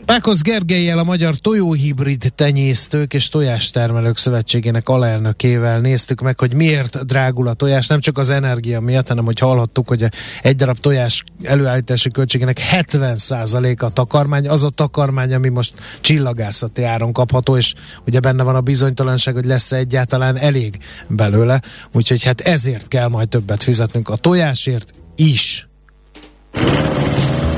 Pákosz 0.04 0.42
Gergelyel 0.42 0.98
a 0.98 1.04
Magyar 1.04 1.34
Tojóhibrid 1.34 2.32
Tenyésztők 2.34 3.14
és 3.14 3.28
Tojástermelők 3.28 4.16
Szövetségének 4.16 4.88
alelnökével 4.88 5.80
néztük 5.80 6.20
meg, 6.20 6.40
hogy 6.40 6.54
miért 6.54 7.06
drágul 7.06 7.48
a 7.48 7.54
tojás, 7.54 7.86
nem 7.86 8.00
csak 8.00 8.18
az 8.18 8.30
energia 8.30 8.80
miatt, 8.80 9.08
hanem 9.08 9.24
hogy 9.24 9.38
hallhattuk, 9.38 9.88
hogy 9.88 10.04
egy 10.42 10.56
darab 10.56 10.78
tojás 10.78 11.24
előállítási 11.42 12.10
költségének 12.10 12.60
70%-a 12.72 13.92
takarmány, 13.92 14.48
az 14.48 14.64
a 14.64 14.70
takarmány, 14.70 15.34
ami 15.34 15.48
most 15.48 15.74
csillagászati 16.00 16.82
áron 16.82 17.12
kapható, 17.12 17.56
és 17.56 17.74
ugye 18.06 18.20
benne 18.20 18.42
van 18.42 18.54
a 18.54 18.60
bizonytalanság, 18.60 19.34
hogy 19.34 19.46
lesz-e 19.46 19.76
egyáltalán 19.76 20.36
elég 20.36 20.78
belőle, 21.08 21.60
úgyhogy 21.92 22.22
hát 22.22 22.40
ezért 22.40 22.88
kell 22.88 23.08
majd 23.08 23.28
többet 23.28 23.62
fizetnünk 23.62 24.08
a 24.08 24.16
tojásért 24.16 24.92
is. 25.16 25.66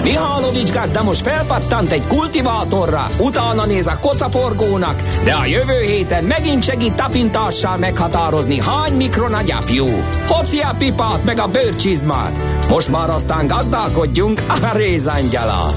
Mihálovics 0.05 0.73
gazda 0.73 1.03
most 1.03 1.23
felpattant 1.23 1.93
egy 1.93 2.07
kultivátorra, 2.07 3.09
utána 3.19 3.67
néz 3.67 3.87
a 3.87 3.99
kocaforgónak, 4.01 5.03
de 5.25 5.33
a 5.33 5.47
jövő 5.47 5.81
héten 5.81 6.25
megint 6.25 6.63
segít 6.63 6.95
tapintással 6.95 7.77
meghatározni, 7.77 8.61
hány 8.61 8.93
mikron 8.93 9.35
a. 9.35 10.03
Hoci 10.27 10.59
a 10.59 10.75
pipát 10.79 11.25
meg 11.25 11.39
a 11.39 11.49
bőrcsizmát. 11.49 12.41
Most 12.69 12.89
már 12.89 13.11
aztán 13.11 13.47
gazdálkodjunk 13.47 14.43
a 14.49 14.77
rézangyala. 14.77 15.75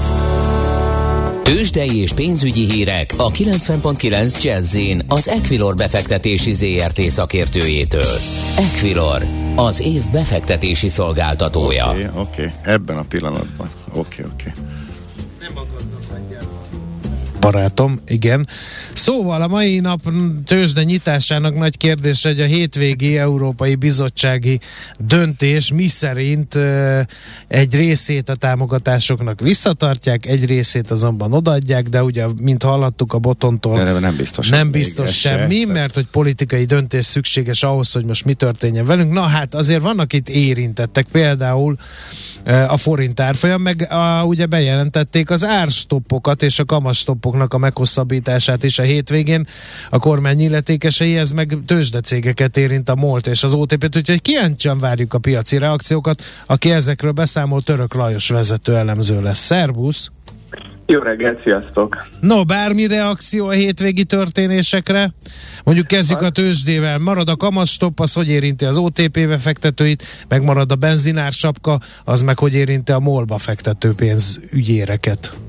Tőzsdei 1.42 2.00
és 2.00 2.12
pénzügyi 2.12 2.70
hírek 2.70 3.14
a 3.16 3.30
90.9 3.30 4.42
jazz 4.42 4.76
az 5.08 5.28
Equilor 5.28 5.74
befektetési 5.74 6.52
ZRT 6.52 7.00
szakértőjétől. 7.00 8.18
Equilor, 8.56 9.22
az 9.58 9.80
év 9.80 10.02
befektetési 10.10 10.88
szolgáltatója. 10.88 11.88
Oké, 11.88 12.04
okay, 12.04 12.20
oké, 12.20 12.42
okay. 12.42 12.74
ebben 12.74 12.96
a 12.96 13.04
pillanatban. 13.08 13.70
Oké, 13.88 13.98
okay, 13.98 14.32
oké. 14.32 14.52
Okay 14.56 14.86
barátom, 17.40 17.98
igen. 18.06 18.48
Szóval 18.92 19.42
a 19.42 19.46
mai 19.46 19.78
nap 19.78 20.00
tőzsde 20.46 20.82
nyitásának 20.82 21.58
nagy 21.58 21.76
kérdés, 21.76 22.22
hogy 22.24 22.40
a 22.40 22.44
hétvégi 22.44 23.18
Európai 23.18 23.74
Bizottsági 23.74 24.60
döntés 24.98 25.72
mi 25.72 25.86
szerint 25.86 26.58
egy 27.48 27.74
részét 27.74 28.28
a 28.28 28.34
támogatásoknak 28.34 29.40
visszatartják, 29.40 30.26
egy 30.26 30.46
részét 30.46 30.90
azonban 30.90 31.32
odaadják, 31.32 31.88
de 31.88 32.02
ugye, 32.02 32.26
mint 32.40 32.62
hallhattuk 32.62 33.12
a 33.12 33.18
botontól, 33.18 33.84
de 33.84 33.92
nem 33.92 34.16
biztos, 34.16 34.48
nem 34.48 34.70
biztos 34.70 35.18
semmi, 35.18 35.60
se, 35.66 35.72
mert 35.72 35.94
hogy 35.94 36.06
politikai 36.06 36.64
döntés 36.64 37.04
szükséges 37.04 37.62
ahhoz, 37.62 37.92
hogy 37.92 38.04
most 38.04 38.24
mi 38.24 38.34
történjen 38.34 38.84
velünk. 38.84 39.12
Na 39.12 39.22
hát 39.22 39.54
azért 39.54 39.82
vannak 39.82 40.12
itt 40.12 40.28
érintettek, 40.28 41.06
például 41.12 41.76
a 42.68 42.76
forint 42.76 43.20
árfolyam, 43.20 43.62
meg 43.62 43.92
a, 43.92 44.24
ugye 44.24 44.46
bejelentették 44.46 45.30
az 45.30 45.44
árstoppokat 45.44 46.42
és 46.42 46.58
a 46.58 46.64
kamastoppoknak 47.28 47.54
a 47.54 47.58
meghosszabbítását 47.58 48.64
is 48.64 48.78
a 48.78 48.82
hétvégén. 48.82 49.46
A 49.90 49.98
kormány 49.98 50.40
illetékesei, 50.40 51.16
ez 51.16 51.30
meg 51.30 51.58
tőzsdecégeket 51.66 52.56
érint 52.56 52.88
a 52.88 52.94
MOLT 52.94 53.26
és 53.26 53.42
az 53.42 53.54
OTP-t, 53.54 53.96
úgyhogy 53.96 54.22
kíváncsian 54.22 54.78
várjuk 54.78 55.14
a 55.14 55.18
piaci 55.18 55.58
reakciókat. 55.58 56.22
Aki 56.46 56.70
ezekről 56.70 57.12
beszámol, 57.12 57.62
Török 57.62 57.94
Lajos 57.94 58.28
vezető 58.28 58.76
elemző 58.76 59.20
lesz. 59.20 59.38
Szerbusz! 59.38 60.10
Jó 60.86 61.00
reggelt, 61.00 61.42
sziasztok! 61.42 62.08
No, 62.20 62.44
bármi 62.44 62.86
reakció 62.86 63.46
a 63.46 63.50
hétvégi 63.50 64.04
történésekre? 64.04 65.12
Mondjuk 65.64 65.86
kezdjük 65.86 66.22
a 66.22 66.30
tőzsdével. 66.30 66.98
Marad 66.98 67.28
a 67.28 67.36
kamaszstopp, 67.36 68.00
az 68.00 68.12
hogy 68.12 68.30
érinti 68.30 68.64
az 68.64 68.76
OTP 68.76 69.26
befektetőit, 69.28 70.02
meg 70.28 70.44
marad 70.44 70.72
a 70.72 70.76
benzinár 70.76 71.32
sapka, 71.32 71.80
az 72.04 72.22
meg 72.22 72.38
hogy 72.38 72.54
érinti 72.54 72.92
a 72.92 72.98
MOL-ba 72.98 73.38
fektető 73.38 73.94
pénzügyéreket. 73.94 75.47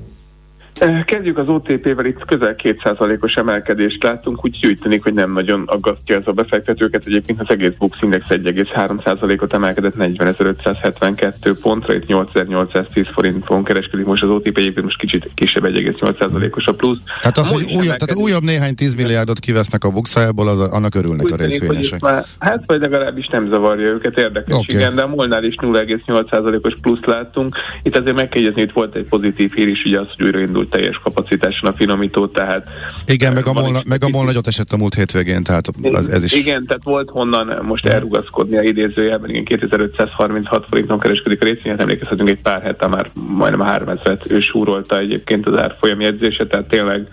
Kezdjük 1.05 1.38
az 1.38 1.50
OTP-vel, 1.50 2.05
itt 2.05 2.25
közel 2.25 2.55
2%-os 2.63 3.36
emelkedést 3.36 4.03
láttunk, 4.03 4.45
úgy 4.45 4.65
úgy 4.67 4.79
tűnik, 4.81 5.03
hogy 5.03 5.13
nem 5.13 5.33
nagyon 5.33 5.63
aggasztja 5.65 6.15
ez 6.15 6.21
a 6.25 6.31
befektetőket. 6.31 7.05
Egyébként 7.05 7.39
az 7.39 7.50
egész 7.50 7.71
Bux 7.77 7.98
Index 8.01 8.25
1,3%-ot 8.29 9.53
emelkedett 9.53 9.95
40.572 9.95 11.57
pontra, 11.62 11.93
itt 11.93 12.05
8810 12.05 13.05
forinton 13.13 13.63
kereskedik 13.63 14.05
most 14.05 14.24
az 14.24 14.29
OTP, 14.29 14.57
egyébként 14.57 14.83
most 14.86 14.98
kicsit 14.98 15.29
kisebb 15.33 15.63
1,8%-os 15.63 16.67
a 16.67 16.74
plusz. 16.74 16.98
Tehát 17.21 17.38
az, 17.38 17.51
hogy 17.51 17.63
újabb, 17.63 17.95
tehát 17.95 18.15
újabb 18.15 18.43
néhány 18.43 18.75
10 18.75 18.95
milliárdot 18.95 19.39
kivesznek 19.39 19.83
a 19.83 19.89
Buxájából, 19.89 20.48
az, 20.48 20.59
annak 20.59 20.95
örülnek 20.95 21.25
úgy 21.25 21.31
a 21.31 21.36
részvényesek. 21.36 22.00
Már, 22.00 22.25
hát 22.39 22.63
vagy 22.65 22.79
legalábbis 22.79 23.27
nem 23.27 23.50
zavarja 23.50 23.88
őket, 23.88 24.17
érdekes, 24.17 24.55
okay. 24.55 24.75
igen, 24.75 24.95
de 24.95 25.01
a 25.01 25.07
Molnál 25.07 25.43
is 25.43 25.55
0,8%-os 25.62 26.74
plusz 26.81 27.03
láttunk. 27.05 27.55
Itt 27.83 27.98
azért 27.98 28.15
meg 28.15 28.27
kell 28.27 28.43
itt 28.43 28.71
volt 28.71 28.95
egy 28.95 29.05
pozitív 29.05 29.53
hír 29.53 29.67
is, 29.67 29.83
ugye 29.86 30.00
az, 30.00 30.07
hogy 30.17 30.25
újraindult 30.25 30.68
teljes 30.69 30.99
kapacitáson 31.03 31.69
a 31.69 31.73
finomító, 31.73 32.27
tehát... 32.27 32.67
Igen, 33.05 33.33
meg 33.33 33.47
a, 33.47 33.53
MOL, 33.53 33.81
meg 33.85 34.03
a 34.03 34.09
MOL 34.09 34.25
nagyot 34.25 34.47
esett 34.47 34.71
a 34.71 34.77
múlt 34.77 34.93
hétvégén, 34.93 35.43
tehát 35.43 35.67
az, 35.81 36.09
ez 36.09 36.23
is... 36.23 36.33
Igen, 36.33 36.65
tehát 36.65 36.83
volt 36.83 37.09
honnan 37.09 37.65
most 37.65 37.85
elrugaszkodni 37.85 38.57
a 38.57 38.61
idézőjelben, 38.61 39.29
igen, 39.29 39.43
2536 39.43 40.65
forinton 40.69 40.99
kereskedik 40.99 41.41
a 41.41 41.45
részvényet, 41.45 41.81
emlékezhetünk 41.81 42.29
egy 42.29 42.41
pár 42.41 42.61
hete 42.61 42.88
már 42.88 43.09
majdnem 43.13 43.67
3000-et 43.69 44.31
ő 44.31 44.39
súrolta 44.39 44.97
egyébként 44.97 45.47
az 45.47 45.57
árfolyam 45.57 45.99
jegyzése, 45.99 46.47
tehát 46.47 46.67
tényleg 46.67 47.07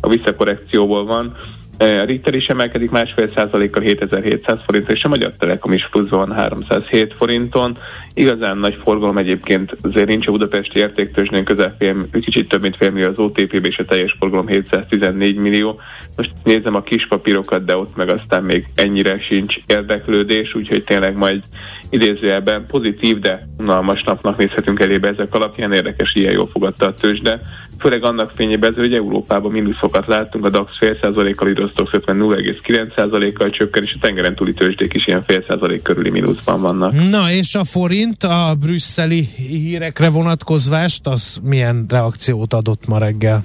a 0.00 0.08
visszakorrekcióból 0.08 1.04
van. 1.04 1.36
A 1.80 2.04
Ritter 2.04 2.34
is 2.34 2.46
emelkedik 2.46 2.90
másfél 2.90 3.28
százalékkal 3.34 3.82
7700 3.82 4.58
forintra, 4.66 4.92
és 4.92 5.04
a 5.04 5.08
Magyar 5.08 5.32
Telekom 5.38 5.72
is 5.72 5.88
pluszban 5.90 6.28
van 6.28 6.36
307 6.36 7.14
forinton. 7.16 7.78
Igazán 8.14 8.58
nagy 8.58 8.78
forgalom 8.82 9.18
egyébként 9.18 9.76
azért 9.82 10.06
nincs 10.06 10.26
a 10.26 10.30
budapesti 10.30 10.78
értéktőzsnél 10.78 11.42
közel 11.42 11.74
fél, 11.78 12.08
kicsit 12.12 12.48
több 12.48 12.60
mint 12.60 12.76
fél 12.76 12.90
millió 12.90 13.08
az 13.08 13.18
OTP-b, 13.18 13.66
és 13.66 13.78
a 13.78 13.84
teljes 13.84 14.16
forgalom 14.18 14.46
714 14.46 15.36
millió. 15.36 15.80
Most 16.16 16.30
nézem 16.44 16.74
a 16.74 16.82
kis 16.82 17.06
papírokat, 17.06 17.64
de 17.64 17.76
ott 17.76 17.96
meg 17.96 18.10
aztán 18.10 18.44
még 18.44 18.66
ennyire 18.74 19.20
sincs 19.20 19.54
érdeklődés, 19.66 20.54
úgyhogy 20.54 20.84
tényleg 20.84 21.16
majd 21.16 21.42
idézőjelben 21.90 22.66
pozitív, 22.66 23.18
de 23.18 23.48
unalmas 23.58 24.02
napnak 24.02 24.36
nézhetünk 24.36 24.80
elébe 24.80 25.08
ezek 25.08 25.34
alapján. 25.34 25.72
Érdekes, 25.72 26.14
ilyen 26.14 26.32
jól 26.32 26.48
fogadta 26.52 26.86
a 26.86 26.94
tőzsde 26.94 27.40
főleg 27.80 28.04
annak 28.04 28.32
fényében, 28.36 28.74
hogy 28.74 28.94
Európában 28.94 29.52
mínuszokat 29.52 30.06
láttunk, 30.06 30.44
a 30.44 30.50
DAX 30.50 30.78
fél 30.78 30.98
százalékkal, 31.02 31.48
Irostox 31.48 31.92
50 31.92 32.16
0,9% 32.18 33.50
csökken, 33.50 33.82
és 33.82 33.94
a 33.94 33.98
tengeren 34.00 34.34
túli 34.34 34.52
tőzsdék 34.52 34.94
is 34.94 35.06
ilyen 35.06 35.24
fél 35.26 35.44
százalék 35.48 35.82
körüli 35.82 36.10
mínuszban 36.10 36.60
vannak. 36.60 36.92
Na 37.10 37.30
és 37.30 37.54
a 37.54 37.64
forint 37.64 38.22
a 38.22 38.54
brüsszeli 38.60 39.28
hírekre 39.36 40.10
vonatkozvást, 40.10 41.06
az 41.06 41.40
milyen 41.42 41.84
reakciót 41.88 42.54
adott 42.54 42.86
ma 42.86 42.98
reggel? 42.98 43.42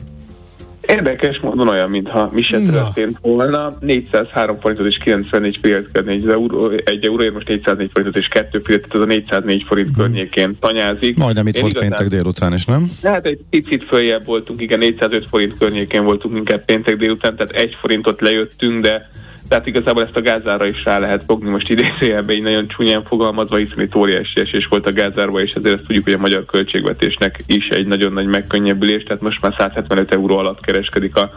Érdekes 0.88 1.40
módon 1.40 1.68
olyan, 1.68 1.90
mintha 1.90 2.30
mi 2.34 2.42
se 2.42 2.60
történt 2.60 3.18
volna. 3.22 3.78
403 3.80 4.60
forintot 4.60 4.86
és 4.86 4.98
94 4.98 5.58
fillért 5.62 5.98
egy 6.08 6.28
euró, 6.28 6.70
egy 6.70 7.06
euróért 7.06 7.34
most 7.34 7.48
404 7.48 7.90
forintot 7.94 8.18
és 8.18 8.28
2 8.28 8.62
fillért, 8.64 8.94
ez 8.94 9.00
a 9.00 9.06
404 9.06 9.64
forint 9.64 9.88
hmm. 9.88 9.98
környékén 9.98 10.58
tanyázik. 10.60 11.18
Majdnem 11.18 11.48
itt 11.48 11.56
Én 11.56 11.62
volt 11.62 11.74
igazán, 11.74 11.90
péntek 11.90 12.08
délután 12.08 12.54
is, 12.54 12.66
nem? 12.66 12.92
Hát 13.04 13.26
egy 13.26 13.40
picit 13.50 13.84
följebb 13.84 14.26
voltunk, 14.26 14.62
igen, 14.62 14.80
405 14.80 15.26
forint 15.30 15.58
környékén 15.58 16.04
voltunk 16.04 16.38
inkább 16.38 16.66
péntek 16.66 16.98
délután, 16.98 17.36
tehát 17.36 17.54
egy 17.54 17.78
forintot 17.82 18.22
lejöttünk, 18.22 18.82
de 18.82 19.10
tehát 19.48 19.68
igazából 19.68 20.04
ezt 20.04 20.16
a 20.16 20.22
gázára 20.22 20.66
is 20.66 20.84
rá 20.84 21.00
lehet 21.00 21.24
fogni 21.28 21.50
most 21.50 21.70
idézőjelben, 21.70 22.36
így 22.36 22.42
nagyon 22.42 22.68
csúnyán 22.68 23.04
fogalmazva, 23.04 23.56
hiszen 23.56 23.80
itt 23.80 23.96
óriási 23.96 24.40
esés 24.40 24.68
volt 24.70 24.88
a 24.88 24.94
gázárba, 24.94 25.42
és 25.42 25.52
ezért 25.52 25.76
ezt 25.76 25.86
tudjuk, 25.86 26.04
hogy 26.04 26.14
a 26.14 26.18
magyar 26.18 26.46
költségvetésnek 26.46 27.40
is 27.48 27.68
egy 27.68 27.88
nagyon 27.88 28.14
nagy 28.14 28.28
megkönnyebbülés, 28.28 29.04
tehát 29.04 29.22
most 29.22 29.42
már 29.42 29.54
175 29.58 30.14
euró 30.14 30.38
alatt 30.38 30.66
kereskedik 30.66 31.16
a 31.16 31.32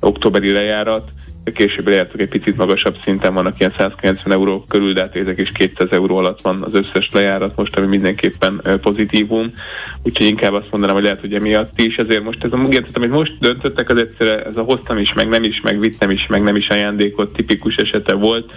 októberi 0.00 0.52
lejárat, 0.52 1.08
később 1.44 1.88
lejártak 1.88 2.20
egy 2.20 2.28
picit 2.28 2.56
magasabb 2.56 2.96
szinten, 3.02 3.34
vannak 3.34 3.58
ilyen 3.58 3.74
190 3.78 4.32
euró 4.32 4.64
körül, 4.68 4.92
de 4.92 5.00
hát 5.00 5.16
ezek 5.16 5.40
is 5.40 5.52
200 5.52 5.88
euró 5.90 6.16
alatt 6.16 6.40
van 6.40 6.62
az 6.62 6.72
összes 6.72 7.08
lejárat 7.12 7.56
most, 7.56 7.76
ami 7.76 7.86
mindenképpen 7.86 8.78
pozitívum. 8.80 9.50
Úgyhogy 10.02 10.26
inkább 10.26 10.52
azt 10.52 10.70
mondanám, 10.70 10.94
hogy 10.94 11.04
lehet, 11.04 11.20
hogy 11.20 11.34
emiatt 11.34 11.80
is. 11.80 11.96
Ezért 11.96 12.24
most 12.24 12.44
ez 12.44 12.52
a 12.52 12.56
munkát, 12.56 12.88
amit 12.92 13.10
most 13.10 13.38
döntöttek, 13.40 13.90
az 13.90 13.96
egyszerre 13.96 14.44
ez 14.44 14.56
a 14.56 14.62
hoztam 14.62 14.98
is, 14.98 15.12
meg 15.12 15.28
nem 15.28 15.42
is, 15.42 15.60
meg 15.60 15.80
vittem 15.80 16.10
is, 16.10 16.26
meg 16.26 16.42
nem 16.42 16.56
is 16.56 16.68
ajándékot 16.68 17.32
tipikus 17.32 17.74
esete 17.74 18.14
volt. 18.14 18.52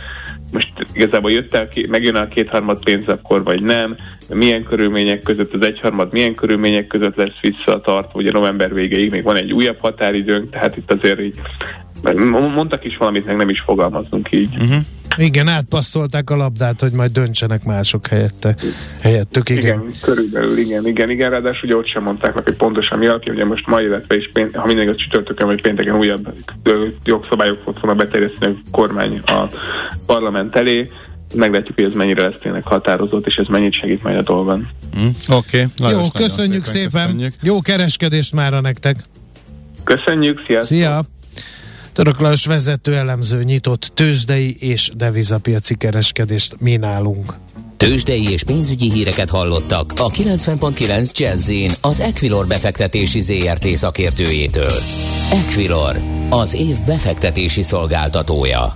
Most 0.52 0.74
igazából 0.94 1.32
jött 1.32 1.54
el, 1.54 1.70
megjön 1.88 2.16
a 2.16 2.28
kétharmad 2.28 2.84
pénz 2.84 3.08
akkor, 3.08 3.44
vagy 3.44 3.64
nem, 3.64 3.96
milyen 4.30 4.64
körülmények 4.64 5.22
között, 5.22 5.54
az 5.54 5.66
egyharmad 5.66 6.12
milyen 6.12 6.36
körülmények 6.36 6.88
között 6.88 7.16
lesz 7.16 7.40
visszatartva, 7.42 8.20
ugye 8.20 8.32
november 8.32 8.74
végéig 8.74 9.12
még 9.12 9.24
van 9.24 9.36
egy 9.36 9.54
újabb 9.54 9.80
határidőnk, 9.80 10.52
tehát 10.52 10.78
itt 10.78 10.92
azért 10.92 11.22
így 11.22 11.40
mondtak 12.14 12.86
is 12.86 12.98
valamit, 12.98 13.26
meg 13.26 13.36
nem 13.36 13.50
is 13.50 13.60
fogalmazunk 13.60 14.32
így. 14.32 14.56
Uh-huh. 14.56 14.78
Igen, 15.18 15.48
átpasszolták 15.48 16.30
a 16.30 16.36
labdát, 16.36 16.82
hogy 16.82 16.92
majd 16.92 17.12
döntsenek 17.12 17.64
mások 17.64 18.08
helyette, 18.08 18.56
helyettük, 19.02 19.50
igen. 19.50 19.62
igen. 19.62 19.90
körülbelül, 20.02 20.58
igen, 20.58 20.88
igen, 20.88 21.10
igen, 21.10 21.30
ráadásul 21.30 21.70
ugye 21.70 21.78
ott 21.78 21.88
sem 21.88 22.04
mondták 22.04 22.34
meg, 22.34 22.44
hogy 22.44 22.56
pontosan 22.56 22.98
mi 22.98 23.06
alapja, 23.06 23.34
ugye 23.34 23.46
most 23.46 23.68
ma, 23.68 23.82
illetve 23.82 24.16
is, 24.16 24.30
pént, 24.34 24.56
ha 24.56 24.66
mindig 24.66 24.90
a 24.90 24.96
csütörtökön 24.96 25.48
vagy 25.48 25.62
pénteken 25.62 25.96
újabb 25.96 26.34
jogszabályok 27.04 27.64
volt 27.64 27.80
volna 27.80 27.98
beterjeszteni 27.98 28.62
a 28.66 28.70
kormány 28.72 29.22
a 29.26 29.48
parlament 30.06 30.56
elé, 30.56 30.92
meglátjuk, 31.36 31.76
hogy 31.76 31.84
ez 31.84 31.94
mennyire 31.94 32.26
lesz 32.26 32.38
tényleg 32.42 32.64
határozott, 32.64 33.28
és 33.28 33.36
ez 33.36 33.48
mennyit 33.48 33.74
segít 33.74 34.04
majd 34.04 34.18
a 34.18 34.22
dolgon. 34.22 34.68
Mm, 35.00 35.08
Oké. 35.30 35.68
Okay. 35.80 35.92
Jó, 35.92 36.02
köszönjük 36.14 36.66
szépen. 36.66 36.90
szépen. 36.90 37.06
Köszönjük. 37.06 37.34
Jó 37.42 37.62
kereskedést 37.62 38.34
már 38.34 38.62
nektek. 38.62 38.98
Köszönjük, 39.84 40.44
sziasztok. 40.48 40.78
Szia. 40.78 41.04
Török 41.96 42.20
Lajos 42.20 42.46
vezető 42.46 42.96
elemző 42.96 43.44
nyitott 43.44 43.92
tőzsdei 43.94 44.56
és 44.60 44.92
devizapiaci 44.96 45.76
kereskedést 45.76 46.56
mi 46.60 46.76
nálunk. 46.76 47.34
Tőzsdei 47.78 48.32
és 48.32 48.44
pénzügyi 48.44 48.92
híreket 48.92 49.30
hallottak 49.30 49.92
a 49.98 50.10
90.9 50.10 51.12
jazz 51.18 51.52
az 51.82 52.00
Equilor 52.00 52.48
befektetési 52.48 53.22
ZRT 53.22 53.68
szakértőjétől. 53.68 54.72
Equilor, 55.32 56.02
az 56.30 56.54
év 56.54 56.76
befektetési 56.86 57.62
szolgáltatója. 57.62 58.74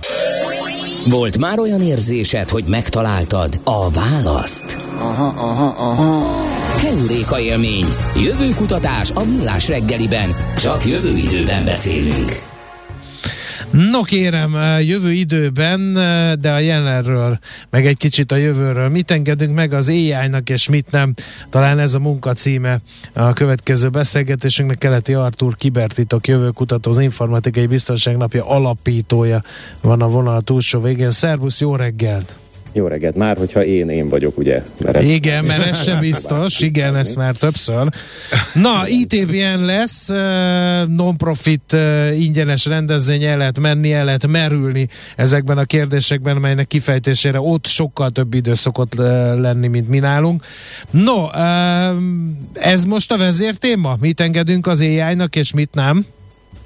Volt 1.06 1.38
már 1.38 1.58
olyan 1.58 1.80
érzésed, 1.80 2.48
hogy 2.48 2.64
megtaláltad 2.68 3.60
a 3.64 3.90
választ? 3.90 4.76
Aha, 4.96 5.26
aha, 5.26 5.90
aha. 5.90 6.26
Heuréka 6.78 7.40
élmény, 7.40 7.86
jövőkutatás 8.16 9.10
a 9.10 9.24
millás 9.24 9.68
reggeliben, 9.68 10.34
csak 10.56 10.86
jövő 10.86 11.16
időben 11.16 11.64
beszélünk. 11.64 12.49
No 13.70 14.02
kérem, 14.02 14.56
jövő 14.80 15.12
időben, 15.12 15.92
de 16.40 16.52
a 16.52 16.58
jelenről, 16.58 17.38
meg 17.70 17.86
egy 17.86 17.96
kicsit 17.96 18.32
a 18.32 18.36
jövőről. 18.36 18.88
Mit 18.88 19.10
engedünk 19.10 19.54
meg 19.54 19.72
az 19.72 19.88
AI-nak, 19.88 20.50
és 20.50 20.68
mit 20.68 20.90
nem? 20.90 21.14
Talán 21.50 21.78
ez 21.78 21.94
a 21.94 21.98
munka 21.98 22.32
címe 22.32 22.80
a 23.12 23.32
következő 23.32 23.88
beszélgetésünknek. 23.88 24.78
Keleti 24.78 25.14
Artur 25.14 25.56
Kibertitok 25.56 26.26
jövőkutató, 26.26 26.90
az 26.90 26.98
informatikai 26.98 27.66
biztonság 27.66 28.16
napja 28.16 28.46
alapítója 28.48 29.42
van 29.80 30.02
a 30.02 30.08
vonal 30.08 30.40
túlsó 30.40 30.80
végén. 30.80 31.10
Szervusz, 31.10 31.60
jó 31.60 31.76
reggelt! 31.76 32.36
Jó 32.72 32.86
reggelt, 32.86 33.16
már 33.16 33.36
hogyha 33.36 33.64
én, 33.64 33.88
én 33.88 34.08
vagyok, 34.08 34.38
ugye? 34.38 34.62
Mert 34.80 34.96
ez 34.96 35.06
igen, 35.06 35.44
mert 35.44 35.66
ez 35.66 35.82
sem 35.82 36.00
biztos, 36.00 36.60
igen, 36.60 36.96
ezt 36.96 37.16
már 37.16 37.36
többször. 37.36 37.88
Na, 38.54 38.82
ITBN 38.86 39.64
lesz, 39.64 40.08
non-profit 40.88 41.76
ingyenes 42.18 42.66
rendezvény, 42.66 43.24
el 43.24 43.36
lehet 43.36 43.60
menni, 43.60 43.92
el 43.92 44.04
lehet 44.04 44.26
merülni 44.26 44.88
ezekben 45.16 45.58
a 45.58 45.64
kérdésekben, 45.64 46.36
melynek 46.36 46.66
kifejtésére 46.66 47.40
ott 47.40 47.66
sokkal 47.66 48.10
több 48.10 48.34
idő 48.34 48.54
szokott 48.54 48.94
lenni, 48.94 49.66
mint 49.66 49.88
mi 49.88 49.98
nálunk. 49.98 50.44
No, 50.90 51.26
ez 52.52 52.84
most 52.84 53.12
a 53.12 53.16
vezértéma? 53.16 53.96
Mit 54.00 54.20
engedünk 54.20 54.66
az 54.66 54.80
AI-nak, 54.80 55.36
és 55.36 55.52
mit 55.52 55.74
nem? 55.74 56.06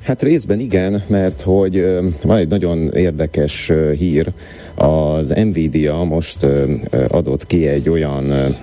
Hát 0.05 0.23
részben 0.23 0.61
igen, 0.61 1.03
mert 1.07 1.41
hogy 1.41 1.87
van 2.23 2.39
egy 2.39 2.49
nagyon 2.49 2.93
érdekes 2.93 3.73
hír, 3.99 4.33
az 4.75 5.29
Nvidia 5.29 6.03
most 6.03 6.47
adott 7.09 7.47
ki 7.47 7.67
egy 7.67 7.89
olyan 7.89 8.57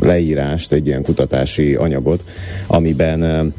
leírást, 0.00 0.72
egy 0.72 0.86
ilyen 0.86 1.02
kutatási 1.02 1.74
anyagot, 1.74 2.24
amiben 2.66 3.52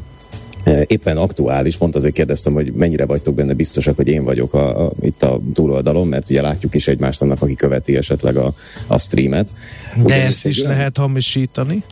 éppen 0.86 1.16
aktuális, 1.16 1.76
pont 1.76 1.94
azért 1.94 2.14
kérdeztem, 2.14 2.52
hogy 2.52 2.72
mennyire 2.72 3.06
vagytok 3.06 3.34
benne 3.34 3.52
biztosak, 3.52 3.96
hogy 3.96 4.08
én 4.08 4.24
vagyok 4.24 4.54
a, 4.54 4.84
a, 4.86 4.92
itt 5.00 5.22
a 5.22 5.40
túloldalon, 5.54 6.08
mert 6.08 6.30
ugye 6.30 6.42
látjuk 6.42 6.74
is 6.74 6.88
egymást 6.88 7.22
annak, 7.22 7.42
aki 7.42 7.54
követi 7.54 7.96
esetleg 7.96 8.36
a, 8.36 8.54
a 8.86 8.98
streamet. 8.98 9.50
De 9.94 10.02
Ugyan 10.02 10.20
ezt 10.20 10.46
is 10.46 10.58
olyan... 10.58 10.70
lehet 10.70 10.96
hamisítani? 10.96 11.82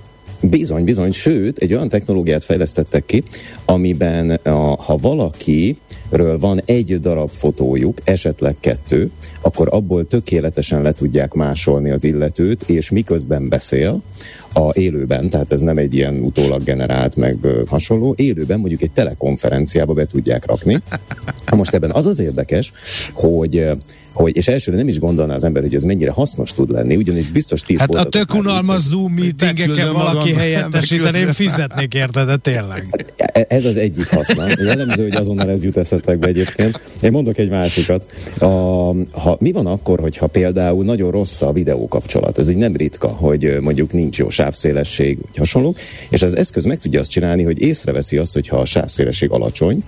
Bizony, 0.50 0.85
bizony, 0.85 1.12
sőt, 1.12 1.59
egy 1.59 1.74
olyan 1.74 1.88
technológiát 1.88 2.44
fejlesztettek 2.44 3.04
ki, 3.07 3.24
amiben 3.64 4.30
a, 4.30 4.50
ha 4.83 4.96
valaki 4.96 5.78
ről 6.11 6.38
van 6.38 6.62
egy 6.64 7.00
darab 7.00 7.30
fotójuk, 7.30 7.98
esetleg 8.04 8.57
kettő, 8.61 9.11
akkor 9.40 9.68
abból 9.70 10.07
tökéletesen 10.07 10.83
le 10.83 10.92
tudják 10.92 11.33
másolni 11.33 11.90
az 11.90 12.04
illetőt, 12.04 12.62
és 12.62 12.90
miközben 12.90 13.48
beszél, 13.48 14.02
a 14.52 14.70
élőben, 14.72 15.28
tehát 15.28 15.52
ez 15.52 15.61
nem 15.61 15.78
egy 15.78 15.94
ilyen 15.94 16.16
utólag 16.16 16.62
generált, 16.62 17.16
meg 17.16 17.37
hasonló, 17.66 18.14
élőben 18.16 18.59
mondjuk 18.59 18.83
egy 18.83 18.90
telekonferenciába 18.90 19.92
be 19.92 20.07
tudják 20.07 20.46
rakni. 20.46 20.78
Most 21.57 21.74
ebben 21.74 21.90
az 21.90 22.07
az 22.07 22.18
érdekes, 22.18 22.72
hogy 23.12 23.70
hogy, 24.14 24.37
és 24.37 24.48
elsőre 24.48 24.77
nem 24.77 24.88
is 24.88 24.98
gondolná 24.98 25.35
az 25.35 25.44
ember, 25.44 25.62
hogy 25.62 25.74
ez 25.74 25.83
mennyire 25.83 26.11
hasznos 26.11 26.53
tud 26.53 26.70
lenni, 26.70 26.96
ugyanis 26.96 27.29
biztos 27.29 27.62
tíz 27.62 27.79
Hát 27.79 27.94
a 27.94 28.05
tök 28.05 28.35
unalmas 28.35 28.81
Zoom 28.81 29.12
meetingeken 29.12 29.92
valaki 29.92 30.33
helyettesíteni, 30.42 31.18
én 31.18 31.33
fizetnék 31.33 31.94
érte, 31.94 32.24
de 32.24 32.37
tényleg. 32.37 33.07
Ez 33.48 33.64
az 33.64 33.77
egyik 33.77 34.09
haszna. 34.09 34.46
Jellemző, 34.48 35.03
hogy 35.03 35.14
azonnal 35.14 35.50
ez 35.50 35.64
jut 35.64 35.77
eszetekbe 35.77 36.27
egyébként. 36.27 36.81
Én 37.00 37.11
mondok 37.11 37.38
egy 37.38 37.50
másikat. 37.50 38.05
A, 38.38 38.46
ha, 39.11 39.37
mi 39.38 39.53
van 39.53 39.66
akkor, 39.66 40.00
hogyha 40.00 40.27
például 40.27 40.85
nagyon 40.85 41.11
rossz 41.11 41.42
a 41.42 41.53
videó 41.53 41.88
kapcsolat? 41.88 42.38
Ez 42.38 42.48
így 42.48 42.57
nem 42.57 42.77
ritka, 42.77 43.09
hogy 43.09 43.57
mondjuk 43.61 43.92
nincs 43.92 44.18
jó 44.18 44.29
sávszélesség, 44.29 45.18
vagy 45.20 45.37
hasonló, 45.37 45.74
és 46.09 46.22
az 46.22 46.37
eszköz 46.37 46.64
meg 46.64 46.79
tudja 46.79 47.00
azt 47.00 47.11
csinálni, 47.11 47.42
hogy 47.42 47.61
észreveszi 47.61 48.16
azt, 48.16 48.33
hogyha 48.33 48.57
a 48.57 48.64
sávszélesség 48.64 49.31
alacsony, 49.31 49.85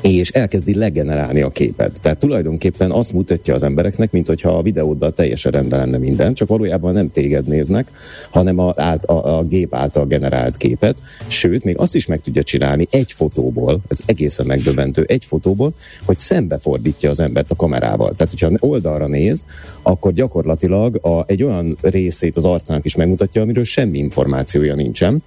és 0.00 0.30
elkezdi 0.30 0.74
legenerálni 0.74 1.40
a 1.40 1.50
képet. 1.50 2.00
Tehát 2.02 2.18
tulajdonképpen 2.18 2.90
azt 2.90 3.12
mutatja 3.12 3.54
az 3.54 3.62
embereknek, 3.62 4.12
mint 4.12 4.26
hogyha 4.26 4.56
a 4.56 4.62
videóddal 4.62 5.12
teljesen 5.12 5.52
rendben 5.52 5.78
lenne 5.78 5.98
minden, 5.98 6.34
csak 6.34 6.48
valójában 6.48 6.92
nem 6.92 7.10
téged 7.12 7.46
néznek, 7.46 7.90
hanem 8.30 8.58
a, 8.58 8.74
a, 8.76 8.98
a, 9.06 9.38
a 9.38 9.42
gép 9.42 9.74
által 9.74 10.06
generált 10.06 10.56
képet. 10.56 10.96
Sőt, 11.26 11.64
még 11.64 11.78
azt 11.78 11.94
is 11.94 12.06
meg 12.06 12.20
tudja 12.20 12.42
csinálni 12.42 12.86
egy 12.90 13.12
fotóból, 13.12 13.80
ez 13.88 14.00
egészen 14.06 14.46
megdöbbentő, 14.46 15.04
egy 15.08 15.24
fotóból, 15.24 15.74
hogy 16.04 16.18
szembefordítja 16.18 17.10
az 17.10 17.20
embert 17.20 17.50
a 17.50 17.56
kamerával. 17.56 18.12
Tehát, 18.16 18.32
hogyha 18.40 18.66
oldalra 18.68 19.06
néz, 19.06 19.44
akkor 19.82 20.12
gyakorlatilag 20.12 20.98
a, 21.02 21.24
egy 21.26 21.42
olyan 21.42 21.76
részét 21.80 22.36
az 22.36 22.44
arcának 22.44 22.84
is 22.84 22.96
megmutatja, 22.96 23.42
amiről 23.42 23.64
semmi 23.64 23.98
információja 23.98 24.74
nincsen, 24.74 25.22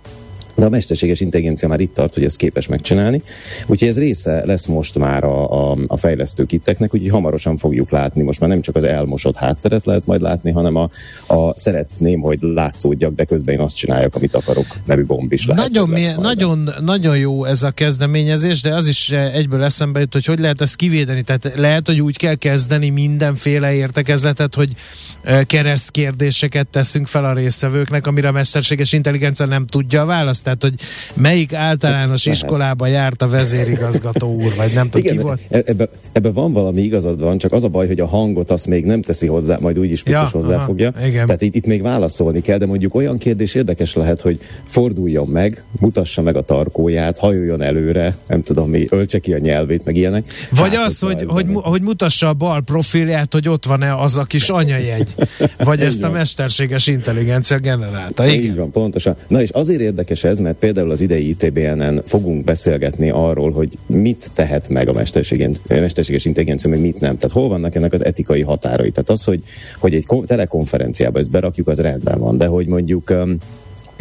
de 0.59 0.65
a 0.65 0.69
mesterséges 0.69 1.19
intelligencia 1.19 1.67
már 1.67 1.79
itt 1.79 1.93
tart, 1.93 2.13
hogy 2.13 2.23
ezt 2.23 2.37
képes 2.37 2.67
megcsinálni. 2.67 3.21
Úgyhogy 3.67 3.87
ez 3.87 3.97
része 3.97 4.45
lesz 4.45 4.65
most 4.65 4.97
már 4.97 5.23
a, 5.23 5.71
a, 5.71 5.77
a 5.87 5.97
fejlesztő 5.97 6.45
kitteknek, 6.45 6.93
úgyhogy 6.93 7.09
hamarosan 7.09 7.57
fogjuk 7.57 7.89
látni. 7.89 8.21
Most 8.21 8.39
már 8.39 8.49
nem 8.49 8.61
csak 8.61 8.75
az 8.75 8.83
elmosott 8.83 9.35
hátteret 9.35 9.85
lehet 9.85 10.05
majd 10.05 10.21
látni, 10.21 10.51
hanem 10.51 10.75
a, 10.75 10.89
a 11.27 11.57
szeretném, 11.57 12.19
hogy 12.19 12.37
látszódjak, 12.41 13.13
de 13.13 13.23
közben 13.23 13.53
én 13.53 13.61
azt 13.61 13.75
csináljak, 13.75 14.15
amit 14.15 14.35
akarok, 14.35 14.65
nevű 14.85 15.05
gomb 15.05 15.31
is 15.31 15.45
lehet. 15.45 15.67
Nagyon, 15.67 15.89
mi, 15.89 16.05
nagyon, 16.21 16.69
nagyon 16.81 17.17
jó 17.17 17.45
ez 17.45 17.63
a 17.63 17.71
kezdeményezés, 17.71 18.61
de 18.61 18.75
az 18.75 18.87
is 18.87 19.09
egyből 19.09 19.63
eszembe 19.63 19.99
jut, 19.99 20.13
hogy 20.13 20.25
hogy 20.25 20.39
lehet 20.39 20.61
ezt 20.61 20.75
kivédeni. 20.75 21.23
Tehát 21.23 21.51
lehet, 21.55 21.87
hogy 21.87 22.01
úgy 22.01 22.17
kell 22.17 22.35
kezdeni 22.35 22.89
mindenféle 22.89 23.73
értekezletet, 23.73 24.55
hogy 24.55 24.69
keresztkérdéseket 25.45 26.67
teszünk 26.67 27.07
fel 27.07 27.25
a 27.25 27.33
résztvevőknek, 27.33 28.07
amire 28.07 28.27
a 28.27 28.31
mesterséges 28.31 28.93
intelligencia 28.93 29.45
nem 29.45 29.65
tudja 29.65 30.01
a 30.01 30.05
választ 30.05 30.47
tehát, 30.57 30.75
hogy 30.75 30.88
melyik 31.21 31.53
általános 31.53 32.25
hát, 32.25 32.35
iskolába 32.35 32.88
járt 32.88 33.21
a 33.21 33.27
vezérigazgató 33.27 34.33
úr, 34.33 34.53
vagy 34.57 34.73
nem 34.73 34.89
tudom, 34.89 35.05
Igen, 35.05 35.17
ki 35.17 35.23
volt? 35.23 35.41
E- 35.49 35.63
ebbe, 35.65 35.89
ebbe 36.12 36.31
van 36.31 36.53
valami 36.53 36.81
igazad 36.81 37.19
van, 37.19 37.38
csak 37.38 37.51
az 37.51 37.63
a 37.63 37.67
baj, 37.67 37.88
hogy 37.88 37.99
a 37.99 38.07
hangot 38.07 38.51
azt 38.51 38.67
még 38.67 38.85
nem 38.85 39.01
teszi 39.01 39.27
hozzá, 39.27 39.57
majd 39.59 39.79
úgyis 39.79 40.03
biztos 40.03 40.31
ja, 40.33 40.39
hozzáfogja. 40.39 40.91
Aha, 40.95 41.05
igen. 41.05 41.25
Tehát 41.25 41.41
itt, 41.41 41.55
itt 41.55 41.65
még 41.65 41.81
válaszolni 41.81 42.41
kell, 42.41 42.57
de 42.57 42.65
mondjuk 42.65 42.95
olyan 42.95 43.17
kérdés 43.17 43.55
érdekes 43.55 43.93
lehet, 43.93 44.21
hogy 44.21 44.39
forduljon 44.67 45.27
meg, 45.27 45.63
mutassa 45.79 46.21
meg 46.21 46.35
a 46.35 46.41
tarkóját, 46.41 47.17
hajoljon 47.17 47.62
előre, 47.62 48.17
nem 48.27 48.41
tudom 48.43 48.69
mi, 48.69 48.85
öltse 48.89 49.19
ki 49.19 49.33
a 49.33 49.38
nyelvét, 49.38 49.85
meg 49.85 49.95
ilyenek. 49.95 50.25
Vagy 50.51 50.75
hát, 50.75 50.85
az, 50.85 50.99
hogy, 50.99 51.23
hogy, 51.27 51.45
hogy 51.53 51.81
mutassa 51.81 52.27
a 52.27 52.33
bal 52.33 52.62
profilját, 52.62 53.33
hogy 53.33 53.49
ott 53.49 53.65
van-e 53.65 53.95
az 53.95 54.17
a 54.17 54.23
kis 54.23 54.49
anyajegy. 54.49 55.15
Vagy 55.57 55.81
ezt 55.81 56.03
a 56.03 56.09
mesterséges 56.09 56.88
intelligencia 56.88 57.57
generálta. 57.57 58.27
Igen. 58.27 58.43
Így 58.43 58.55
van, 58.55 58.71
pontosan. 58.71 59.15
Na 59.27 59.41
és 59.41 59.49
azért 59.49 59.81
érdekes 59.81 60.23
ez, 60.23 60.38
mert 60.39 60.58
például 60.58 60.91
az 60.91 61.02
idei 61.02 61.30
ITBN-en 61.30 62.02
fogunk 62.06 62.43
beszélgetni 62.43 63.10
arról, 63.10 63.52
hogy 63.52 63.78
mit 63.86 64.30
tehet 64.34 64.69
meg 64.69 64.88
a 64.88 64.93
mesterséges 64.93 66.25
intelligencia, 66.25 66.69
meg 66.69 66.80
mit 66.80 66.99
nem. 66.99 67.17
Tehát 67.17 67.36
hol 67.36 67.47
vannak 67.47 67.75
ennek 67.75 67.93
az 67.93 68.06
etikai 68.06 68.41
határai. 68.41 68.91
Tehát 68.91 69.10
az, 69.10 69.23
hogy, 69.23 69.43
hogy 69.78 69.93
egy 69.93 70.06
telekonferenciába 70.25 71.19
ezt 71.19 71.32
berakjuk, 71.32 71.67
az 71.67 71.80
rendben 71.80 72.19
van, 72.19 72.38
de 72.38 72.45
hogy 72.45 72.67
mondjuk 72.67 73.10
um, 73.10 73.38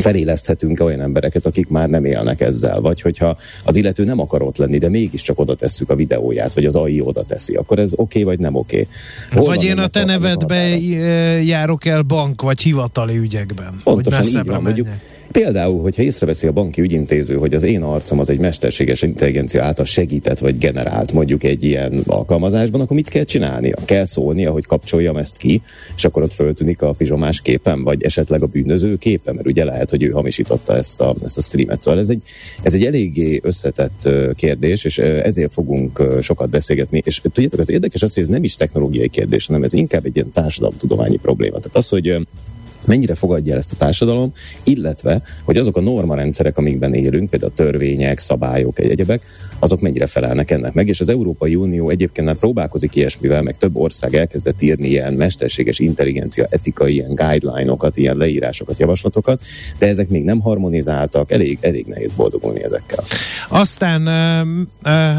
feléleszthetünk 0.03 0.81
olyan 0.81 1.01
embereket, 1.01 1.47
akik 1.47 1.69
már 1.69 1.89
nem 1.89 2.05
élnek 2.05 2.41
ezzel, 2.41 2.81
vagy 2.81 3.01
hogyha 3.01 3.37
az 3.65 3.77
illető 3.77 4.05
nem 4.05 4.21
akar 4.21 4.43
ott 4.43 4.57
lenni, 4.57 4.79
de 4.79 4.89
mégiscsak 4.89 5.39
oda 5.39 5.55
tesszük 5.55 5.91
a 5.91 5.95
videóját, 5.95 6.55
vagy 6.55 6.65
az 6.65 6.75
AI 6.75 7.01
oda 7.01 7.23
teszi, 7.23 7.55
akkor 7.55 7.79
ez 7.79 7.93
oké, 7.93 8.03
okay, 8.03 8.23
vagy 8.23 8.39
nem 8.39 8.55
oké. 8.55 8.87
Okay. 9.33 9.47
Vagy 9.47 9.65
én 9.65 9.79
a 9.79 9.87
te 9.87 10.05
nevedbe 10.05 10.77
járok 11.43 11.85
el 11.85 12.03
bank, 12.03 12.43
vagy 12.43 12.61
hivatali 12.61 13.17
ügyekben. 13.17 13.81
Pontosan 13.85 14.23
hogy 14.23 14.29
így 14.29 14.47
van, 14.47 14.63
mondjuk, 14.63 14.87
Például, 15.33 15.81
hogyha 15.83 16.03
észreveszi 16.03 16.47
a 16.47 16.53
banki 16.53 16.81
ügyintéző, 16.81 17.37
hogy 17.37 17.55
az 17.55 17.63
én 17.63 17.83
arcom 17.83 18.19
az 18.19 18.31
egy 18.31 18.39
mesterséges 18.39 19.03
intelligencia 19.03 19.65
által 19.65 19.85
segített 19.85 20.39
vagy 20.39 20.59
generált 20.59 21.13
mondjuk 21.13 21.45
egy 21.45 21.65
ilyen 21.65 22.03
alkalmazásban, 22.07 22.81
akkor 22.81 22.97
mit 22.97 23.09
kell 23.09 23.25
csinálnia? 23.25 23.77
Kell 23.85 24.05
szólnia, 24.05 24.51
hogy 24.51 24.67
kapcsoljam 24.67 25.17
ezt 25.17 25.37
ki, 25.37 25.63
és 25.97 26.05
akkor 26.05 26.23
ott 26.23 26.33
föltűnik 26.33 26.83
a 26.83 26.93
pizsomás 26.93 27.41
képen, 27.41 27.85
vagy 27.85 28.03
esetleg 28.03 28.43
a 28.43 28.47
bűnöző 28.47 28.97
képen, 28.97 29.35
mert 29.35 29.47
ugye 29.47 29.65
lehet, 29.65 29.91
hogy 29.91 30.03
ő 30.03 30.11
hamisította 30.11 30.77
ezt 30.77 31.01
a, 31.01 31.15
ezt 31.25 31.39
a 31.39 31.41
streamet. 31.41 31.81
Szóval 31.81 32.01
ez 32.01 32.09
egy, 32.09 32.23
ez 32.63 32.75
egy 32.75 32.85
eléggé 32.85 33.41
összetett 33.43 34.09
kérdés, 34.35 34.85
és 34.85 34.99
ezért 34.99 35.53
fogunk 35.53 36.03
sokat 36.21 36.51
beszélgetni. 36.51 37.03
És 37.05 37.21
tudjátok, 37.33 37.61
az 37.61 37.71
érdekes 37.71 38.03
az, 38.03 38.15
hogy 38.15 38.23
ez 38.23 38.29
nem 38.29 38.45
is 38.45 38.55
technológiai 38.55 39.09
kérdés, 39.09 39.47
hanem 39.47 39.63
ez 39.63 39.73
inkább 39.73 40.07
egy 40.07 40.17
ilyen 40.17 40.31
társadalomtudományi 40.31 41.17
probléma. 41.17 41.57
Tehát 41.57 41.77
az, 41.77 41.89
hogy 41.89 42.27
mennyire 42.85 43.15
fogadja 43.15 43.53
el 43.53 43.59
ezt 43.59 43.73
a 43.73 43.77
társadalom, 43.77 44.33
illetve, 44.65 45.23
hogy 45.45 45.57
azok 45.57 45.77
a 45.77 45.81
normarendszerek, 45.81 46.59
amikben 46.59 46.95
élünk, 46.95 47.31
például 47.31 47.53
a 47.53 47.55
törvények, 47.55 48.19
szabályok, 48.19 48.79
egyebek, 48.79 49.23
azok 49.59 49.81
mennyire 49.81 50.07
felelnek 50.07 50.51
ennek 50.51 50.73
meg, 50.73 50.89
és 50.89 51.01
az 51.01 51.09
Európai 51.09 51.55
Unió 51.55 51.91
egyébként 51.91 52.27
már 52.27 52.37
próbálkozik 52.37 52.95
ilyesmivel, 52.95 53.43
meg 53.43 53.57
több 53.57 53.77
ország 53.77 54.15
elkezdett 54.15 54.63
írni 54.63 54.89
ilyen 54.89 55.13
mesterséges 55.13 55.79
intelligencia 55.79 56.47
etikai 56.51 56.93
ilyen 56.93 57.15
guideline-okat, 57.15 57.97
ilyen 57.97 58.17
leírásokat, 58.17 58.79
javaslatokat, 58.79 59.43
de 59.79 59.87
ezek 59.87 60.09
még 60.09 60.25
nem 60.25 60.41
harmonizáltak, 60.41 61.31
elég, 61.31 61.59
elég 61.61 61.87
nehéz 61.87 62.13
boldogulni 62.13 62.65
ezekkel. 62.65 63.05
Aztán 63.49 64.09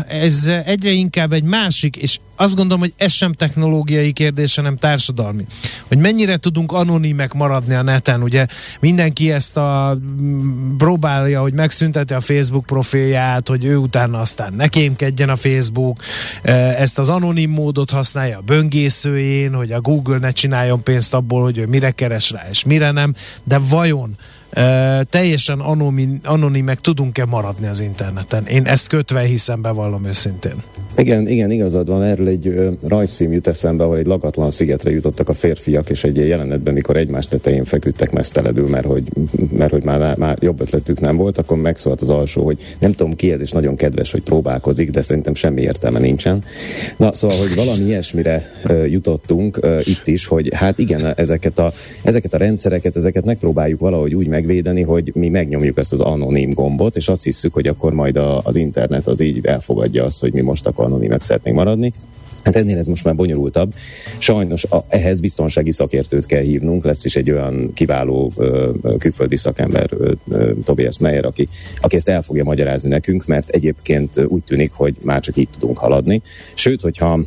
ez 0.08 0.50
egyre 0.66 0.92
inkább 0.92 1.34
egy 1.34 1.44
másik, 1.44 1.98
és 1.98 2.20
azt 2.42 2.56
gondolom, 2.56 2.80
hogy 2.80 2.94
ez 2.98 3.12
sem 3.12 3.34
technológiai 3.34 4.12
kérdés, 4.12 4.56
hanem 4.56 4.76
társadalmi. 4.78 5.46
Hogy 5.88 5.98
mennyire 5.98 6.38
tudunk 6.38 6.72
anonimek 6.72 7.34
maradni 7.34 7.74
a 7.74 7.82
neten, 7.82 8.24
ugye? 8.24 8.46
Mindenki 8.80 9.32
ezt 9.32 9.58
a 9.58 9.98
próbálja, 10.78 11.42
hogy 11.42 11.54
megszünteti 11.54 12.14
a 12.14 12.22
Facebook 12.22 12.66
profilját, 12.66 13.48
hogy 13.48 13.66
ő 13.66 13.76
utána 13.76 14.20
aztán 14.20 14.54
ne 14.54 14.68
kémkedjen 14.68 15.30
a 15.30 15.36
Facebook, 15.36 16.00
ezt 16.78 17.00
az 17.00 17.10
anonim 17.10 17.52
módot 17.52 17.90
használja 17.90 18.38
a 18.38 18.42
böngészőjén, 18.42 19.54
hogy 19.54 19.72
a 19.72 19.82
Google 19.82 20.18
ne 20.18 20.32
csináljon 20.32 20.84
pénzt 20.84 21.14
abból, 21.14 21.42
hogy 21.42 21.58
ő 21.58 21.66
mire 21.66 21.92
keres 21.92 22.32
rá, 22.32 22.48
és 22.50 22.64
mire 22.64 22.92
nem, 22.92 23.14
de 23.44 23.58
vajon 23.70 24.16
Teljesen 25.10 25.60
anonim, 25.60 26.20
anonimek 26.24 26.80
tudunk-e 26.80 27.26
maradni 27.26 27.68
az 27.68 27.80
interneten? 27.80 28.46
Én 28.46 28.66
ezt 28.66 28.88
kötve 28.88 29.22
hiszem, 29.22 29.62
bevallom 29.62 30.06
őszintén. 30.06 30.64
Igen, 30.98 31.28
igen, 31.28 31.52
igazad 31.52 31.88
van. 31.88 32.04
Erről 32.04 32.28
egy 32.28 32.48
uh, 32.48 32.74
rajzfilm 32.88 33.32
jut 33.32 33.48
eszembe, 33.48 33.84
ahol 33.84 33.98
egy 33.98 34.06
lakatlan 34.06 34.52
szigetre 34.52 34.92
jutottak 34.92 35.30
a 35.30 35.34
férfiak, 35.34 35.90
és 35.90 36.04
egy 36.04 36.18
jelenetben, 36.18 36.74
mikor 36.74 36.98
egymás 36.98 37.28
tetején 37.28 37.64
feküdtek 37.64 38.12
meszteledül, 38.12 38.68
mert 38.68 38.86
hogy, 38.86 39.04
mert 39.58 39.72
hogy 39.72 39.84
már, 39.84 40.18
már 40.18 40.38
jobb 40.42 40.62
ötletük 40.62 41.00
nem 41.00 41.16
volt, 41.16 41.38
akkor 41.38 41.58
megszólt 41.58 42.02
az 42.02 42.10
alsó, 42.10 42.44
hogy 42.44 42.76
nem 42.80 42.92
tudom 42.92 43.16
ki 43.16 43.32
ez, 43.32 43.42
és 43.42 43.52
nagyon 43.52 43.76
kedves, 43.76 44.12
hogy 44.12 44.22
próbálkozik, 44.22 44.90
de 44.90 45.02
szerintem 45.02 45.36
semmi 45.36 45.62
értelme 45.62 46.00
nincsen. 46.00 46.44
Na, 46.98 47.14
szóval, 47.14 47.38
hogy 47.38 47.56
valami 47.56 47.84
ilyesmire 47.84 48.52
jutottunk 48.88 49.60
itt 49.84 50.08
is, 50.08 50.26
hogy 50.26 50.56
hát 50.56 50.80
igen, 50.80 51.14
ezeket 51.16 51.60
a, 51.60 51.74
ezeket 52.04 52.34
a 52.34 52.38
rendszereket, 52.38 52.96
ezeket 52.96 53.26
megpróbáljuk 53.26 53.80
valahogy 53.80 54.16
úgy 54.16 54.28
meg 54.28 54.39
megvédeni, 54.40 54.82
hogy 54.82 55.12
mi 55.16 55.30
megnyomjuk 55.30 55.78
ezt 55.78 55.94
az 55.94 56.00
anonim 56.00 56.50
gombot, 56.50 56.96
és 56.96 57.08
azt 57.08 57.24
hiszük, 57.24 57.54
hogy 57.54 57.68
akkor 57.68 57.94
majd 57.94 58.18
a, 58.18 58.42
az 58.44 58.56
internet 58.56 59.08
az 59.08 59.20
így 59.20 59.46
elfogadja 59.46 60.04
azt, 60.04 60.20
hogy 60.20 60.34
mi 60.34 60.42
most 60.42 60.68
akkor 60.68 60.86
anonimek 60.86 61.22
szeretnénk 61.22 61.58
maradni. 61.58 61.94
Hát 62.44 62.56
ennél 62.56 62.78
ez 62.78 62.86
most 62.86 63.04
már 63.04 63.16
bonyolultabb. 63.16 63.74
Sajnos 64.18 64.64
a, 64.64 64.86
ehhez 64.88 65.20
biztonsági 65.20 65.72
szakértőt 65.72 66.26
kell 66.26 66.42
hívnunk, 66.42 66.84
lesz 66.84 67.06
is 67.06 67.16
egy 67.16 67.32
olyan 67.32 67.74
kiváló 67.74 68.32
ö, 68.38 68.70
külföldi 68.98 69.36
szakember, 69.36 69.90
ö, 69.98 70.12
ö, 70.30 70.52
Tobias 70.64 70.98
Meyer, 70.98 71.26
aki, 71.26 71.48
aki 71.82 71.96
ezt 71.96 72.10
el 72.10 72.22
fogja 72.22 72.44
magyarázni 72.44 72.90
nekünk, 72.90 73.26
mert 73.26 73.50
egyébként 73.50 74.26
úgy 74.28 74.44
tűnik, 74.44 74.72
hogy 74.72 74.96
már 75.02 75.22
csak 75.22 75.38
így 75.38 75.50
tudunk 75.60 75.78
haladni. 75.78 76.22
Sőt, 76.54 76.82
hogyha 76.82 77.20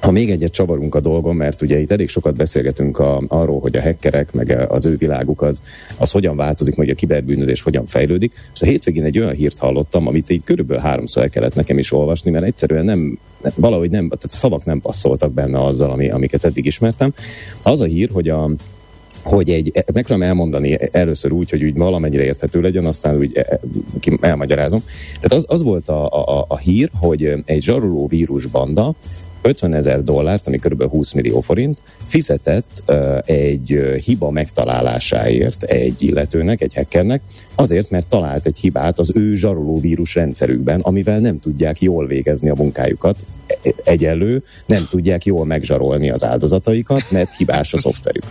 ha 0.00 0.10
még 0.10 0.30
egyet 0.30 0.52
csavarunk 0.52 0.94
a 0.94 1.00
dolgon, 1.00 1.36
mert 1.36 1.62
ugye 1.62 1.78
itt 1.78 1.92
elég 1.92 2.08
sokat 2.08 2.34
beszélgetünk 2.34 2.98
a, 2.98 3.22
arról, 3.28 3.60
hogy 3.60 3.76
a 3.76 3.82
hackerek, 3.82 4.32
meg 4.32 4.64
az 4.68 4.86
ő 4.86 4.96
világuk 4.96 5.42
az, 5.42 5.62
az 5.96 6.10
hogyan 6.10 6.36
változik, 6.36 6.76
meg 6.76 6.88
a 6.88 6.94
kiberbűnözés 6.94 7.62
hogyan 7.62 7.86
fejlődik. 7.86 8.32
És 8.54 8.62
a 8.62 8.64
hétvégén 8.64 9.04
egy 9.04 9.18
olyan 9.18 9.34
hírt 9.34 9.58
hallottam, 9.58 10.06
amit 10.06 10.30
így 10.30 10.44
körülbelül 10.44 10.82
háromszor 10.82 11.22
el 11.22 11.28
kellett 11.28 11.54
nekem 11.54 11.78
is 11.78 11.92
olvasni, 11.92 12.30
mert 12.30 12.44
egyszerűen 12.44 12.84
nem, 12.84 13.18
valahogy 13.54 13.90
nem, 13.90 14.08
tehát 14.08 14.24
a 14.24 14.28
szavak 14.28 14.64
nem 14.64 14.80
passzoltak 14.80 15.32
benne 15.32 15.64
azzal, 15.64 15.90
ami, 15.90 16.10
amiket 16.10 16.44
eddig 16.44 16.66
ismertem. 16.66 17.14
Az 17.62 17.80
a 17.80 17.84
hír, 17.84 18.10
hogy 18.12 18.28
a, 18.28 18.50
hogy 19.22 19.50
egy, 19.50 19.84
meg 19.92 20.04
tudom 20.04 20.22
elmondani 20.22 20.78
először 20.92 21.32
úgy, 21.32 21.50
hogy 21.50 21.64
úgy 21.64 21.76
valamennyire 21.76 22.22
érthető 22.22 22.60
legyen, 22.60 22.84
aztán 22.84 23.16
úgy 23.16 23.36
e, 23.36 23.60
elmagyarázom. 24.20 24.82
Tehát 25.20 25.32
az, 25.32 25.44
az 25.48 25.62
volt 25.62 25.88
a, 25.88 26.06
a, 26.06 26.44
a 26.48 26.56
hír, 26.56 26.90
hogy 27.00 27.32
egy 27.44 27.62
zsaroló 27.62 28.06
vírusbanda 28.06 28.94
50 29.46 29.74
ezer 29.74 30.04
dollárt, 30.04 30.46
ami 30.46 30.58
kb. 30.58 30.82
20 30.82 31.12
millió 31.12 31.40
forint, 31.40 31.82
fizetett 32.06 32.82
egy 33.24 33.98
hiba 34.04 34.30
megtalálásáért 34.30 35.62
egy 35.62 36.02
illetőnek, 36.02 36.60
egy 36.60 36.74
hackernek, 36.74 37.22
azért, 37.54 37.90
mert 37.90 38.06
talált 38.06 38.46
egy 38.46 38.58
hibát 38.58 38.98
az 38.98 39.10
ő 39.14 39.34
zsaroló 39.34 39.80
vírus 39.80 40.14
rendszerükben, 40.14 40.80
amivel 40.80 41.18
nem 41.18 41.40
tudják 41.40 41.80
jól 41.80 42.06
végezni 42.06 42.48
a 42.48 42.54
munkájukat. 42.54 43.26
E, 43.46 43.72
egyelő, 43.84 44.42
nem 44.66 44.86
tudják 44.90 45.24
jól 45.24 45.44
megzsarolni 45.44 46.10
az 46.10 46.24
áldozataikat, 46.24 47.10
mert 47.10 47.36
hibás 47.36 47.72
a 47.72 47.78
szoftverük. 47.78 48.24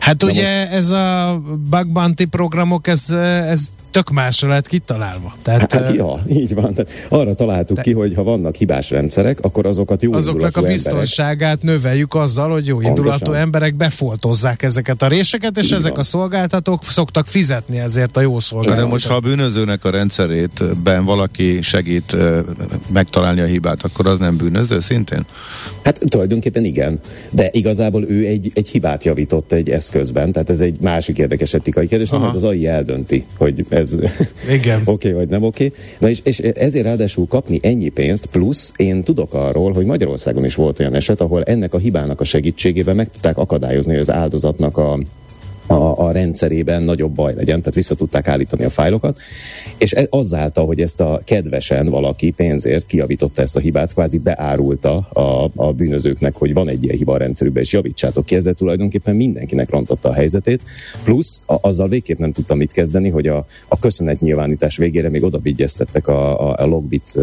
Hát 0.00 0.20
Na 0.20 0.28
ugye 0.28 0.60
most... 0.60 0.72
ez 0.72 0.90
a 0.90 1.40
bug 1.70 1.92
bounty 1.92 2.24
programok, 2.24 2.86
ez, 2.86 3.10
ez 3.48 3.70
tök 3.98 4.10
másra 4.10 4.48
lett 4.48 4.66
kitalálva. 4.66 5.32
Tehát, 5.42 5.72
hát, 5.72 5.94
ja, 5.94 6.22
így 6.28 6.54
van. 6.54 6.74
Tehát 6.74 6.90
arra 7.08 7.34
találtuk 7.34 7.76
te... 7.76 7.82
ki, 7.82 7.92
hogy 7.92 8.14
ha 8.14 8.22
vannak 8.22 8.54
hibás 8.54 8.90
rendszerek, 8.90 9.38
akkor 9.40 9.66
azokat 9.66 10.02
jó 10.02 10.12
Azoknak 10.12 10.56
a 10.56 10.62
biztonságát 10.62 11.58
emberek... 11.60 11.62
növeljük 11.62 12.14
azzal, 12.14 12.50
hogy 12.50 12.66
jó 12.66 12.80
indulatú 12.80 13.32
emberek 13.32 13.74
befoltozzák 13.74 14.62
ezeket 14.62 15.02
a 15.02 15.08
réseket, 15.08 15.56
és 15.56 15.66
így 15.66 15.72
ezek 15.72 15.90
van. 15.90 16.00
a 16.00 16.02
szolgáltatók 16.02 16.84
szoktak 16.84 17.26
fizetni 17.26 17.78
ezért 17.78 18.16
a 18.16 18.20
jó 18.20 18.38
szolgáltatók. 18.38 18.84
De 18.84 18.92
most, 18.92 19.06
ha 19.06 19.14
a 19.14 19.20
bűnözőnek 19.20 19.84
a 19.84 19.90
rendszerét 19.90 20.64
ben 20.82 21.04
valaki 21.04 21.62
segít 21.62 22.12
uh, 22.12 22.38
megtalálni 22.92 23.40
a 23.40 23.46
hibát, 23.46 23.82
akkor 23.82 24.06
az 24.06 24.18
nem 24.18 24.36
bűnöző 24.36 24.80
szintén? 24.80 25.26
Hát 25.84 26.00
tulajdonképpen 26.06 26.64
igen, 26.64 27.00
de 27.30 27.48
igazából 27.52 28.04
ő 28.04 28.26
egy, 28.26 28.50
egy 28.54 28.68
hibát 28.68 29.04
javított 29.04 29.52
egy 29.52 29.70
eszközben, 29.70 30.32
tehát 30.32 30.50
ez 30.50 30.60
egy 30.60 30.80
másik 30.80 31.18
érdekes 31.18 31.54
etikai 31.54 31.86
kérdés, 31.86 32.10
nem, 32.10 32.22
az 32.22 32.44
AI 32.44 32.66
eldönti, 32.66 33.24
hogy 33.38 33.66
ez 33.68 33.87
oké 34.48 34.82
okay, 34.84 35.12
vagy 35.12 35.28
nem 35.28 35.42
oké. 35.42 35.66
Okay. 35.66 35.78
Na 35.98 36.08
és, 36.08 36.20
és 36.22 36.38
ezért 36.38 36.84
ráadásul 36.84 37.26
kapni 37.26 37.58
ennyi 37.62 37.88
pénzt, 37.88 38.26
plusz 38.26 38.72
én 38.76 39.02
tudok 39.02 39.34
arról, 39.34 39.72
hogy 39.72 39.84
Magyarországon 39.84 40.44
is 40.44 40.54
volt 40.54 40.80
olyan 40.80 40.94
eset, 40.94 41.20
ahol 41.20 41.42
ennek 41.42 41.74
a 41.74 41.78
hibának 41.78 42.20
a 42.20 42.24
segítségével 42.24 42.94
meg 42.94 43.10
tudták 43.10 43.38
akadályozni, 43.38 43.92
hogy 43.92 44.00
az 44.00 44.10
áldozatnak 44.10 44.76
a 44.76 44.98
a, 45.68 46.06
a 46.06 46.12
rendszerében 46.12 46.82
nagyobb 46.82 47.12
baj 47.14 47.34
legyen, 47.34 47.58
tehát 47.58 47.74
vissza 47.74 47.94
tudták 47.94 48.28
állítani 48.28 48.64
a 48.64 48.70
fájlokat, 48.70 49.18
és 49.76 49.92
ez, 49.92 50.06
azáltal, 50.10 50.66
hogy 50.66 50.80
ezt 50.80 51.00
a 51.00 51.20
kedvesen 51.24 51.88
valaki 51.88 52.30
pénzért 52.30 52.86
kiavította 52.86 53.42
ezt 53.42 53.56
a 53.56 53.60
hibát, 53.60 53.92
kvázi 53.92 54.18
beárulta 54.18 54.96
a, 54.96 55.50
a 55.54 55.72
bűnözőknek, 55.72 56.34
hogy 56.34 56.52
van 56.52 56.68
egy 56.68 56.84
ilyen 56.84 56.96
hiba 56.96 57.12
a 57.12 57.16
rendszerükben, 57.16 57.62
és 57.62 57.72
javítsátok 57.72 58.24
ki, 58.24 58.34
ezzel 58.34 58.54
tulajdonképpen 58.54 59.16
mindenkinek 59.16 59.70
rontotta 59.70 60.08
a 60.08 60.12
helyzetét, 60.12 60.62
plusz 61.04 61.40
a, 61.46 61.54
azzal 61.60 61.88
végképp 61.88 62.18
nem 62.18 62.32
tudtam 62.32 62.58
mit 62.58 62.72
kezdeni, 62.72 63.08
hogy 63.08 63.26
a, 63.26 63.46
a 63.68 63.78
köszönet 63.78 64.20
nyilvánítás 64.20 64.76
végére 64.76 65.08
még 65.08 65.24
oda 65.24 65.40
a, 66.02 66.10
a, 66.10 66.54
a 66.58 66.66
Logbit 66.66 67.14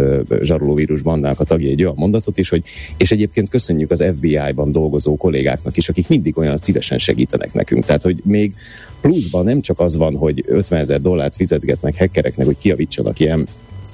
zsarolóvírus 0.42 1.02
bandának 1.02 1.40
a 1.40 1.44
tagja 1.44 1.70
egy 1.70 1.84
olyan 1.84 1.96
mondatot 1.98 2.38
is, 2.38 2.50
hogy 2.50 2.64
és 2.98 3.12
egyébként 3.12 3.50
köszönjük 3.50 3.92
az 3.92 4.04
FBI-ban 4.16 4.72
dolgozó 4.72 5.16
kollégáknak 5.16 5.78
is, 5.78 5.90
akik 5.90 6.08
mindig 6.08 6.38
olyan 6.38 6.58
szívesen 6.58 6.98
segítenek 6.98 7.54
nekünk. 7.54 7.86
Tehát, 7.86 8.02
hogy 8.02 8.22
még 8.36 8.54
pluszban 9.02 9.46
nem 9.46 9.62
csak 9.62 9.80
az 9.80 9.96
van, 9.96 10.16
hogy 10.16 10.44
50 10.48 10.80
ezer 10.80 11.02
dollárt 11.02 11.36
fizetgetnek 11.36 11.98
hackereknek, 11.98 12.46
hogy 12.46 12.58
kiavítsanak 12.58 13.20
ilyen 13.20 13.48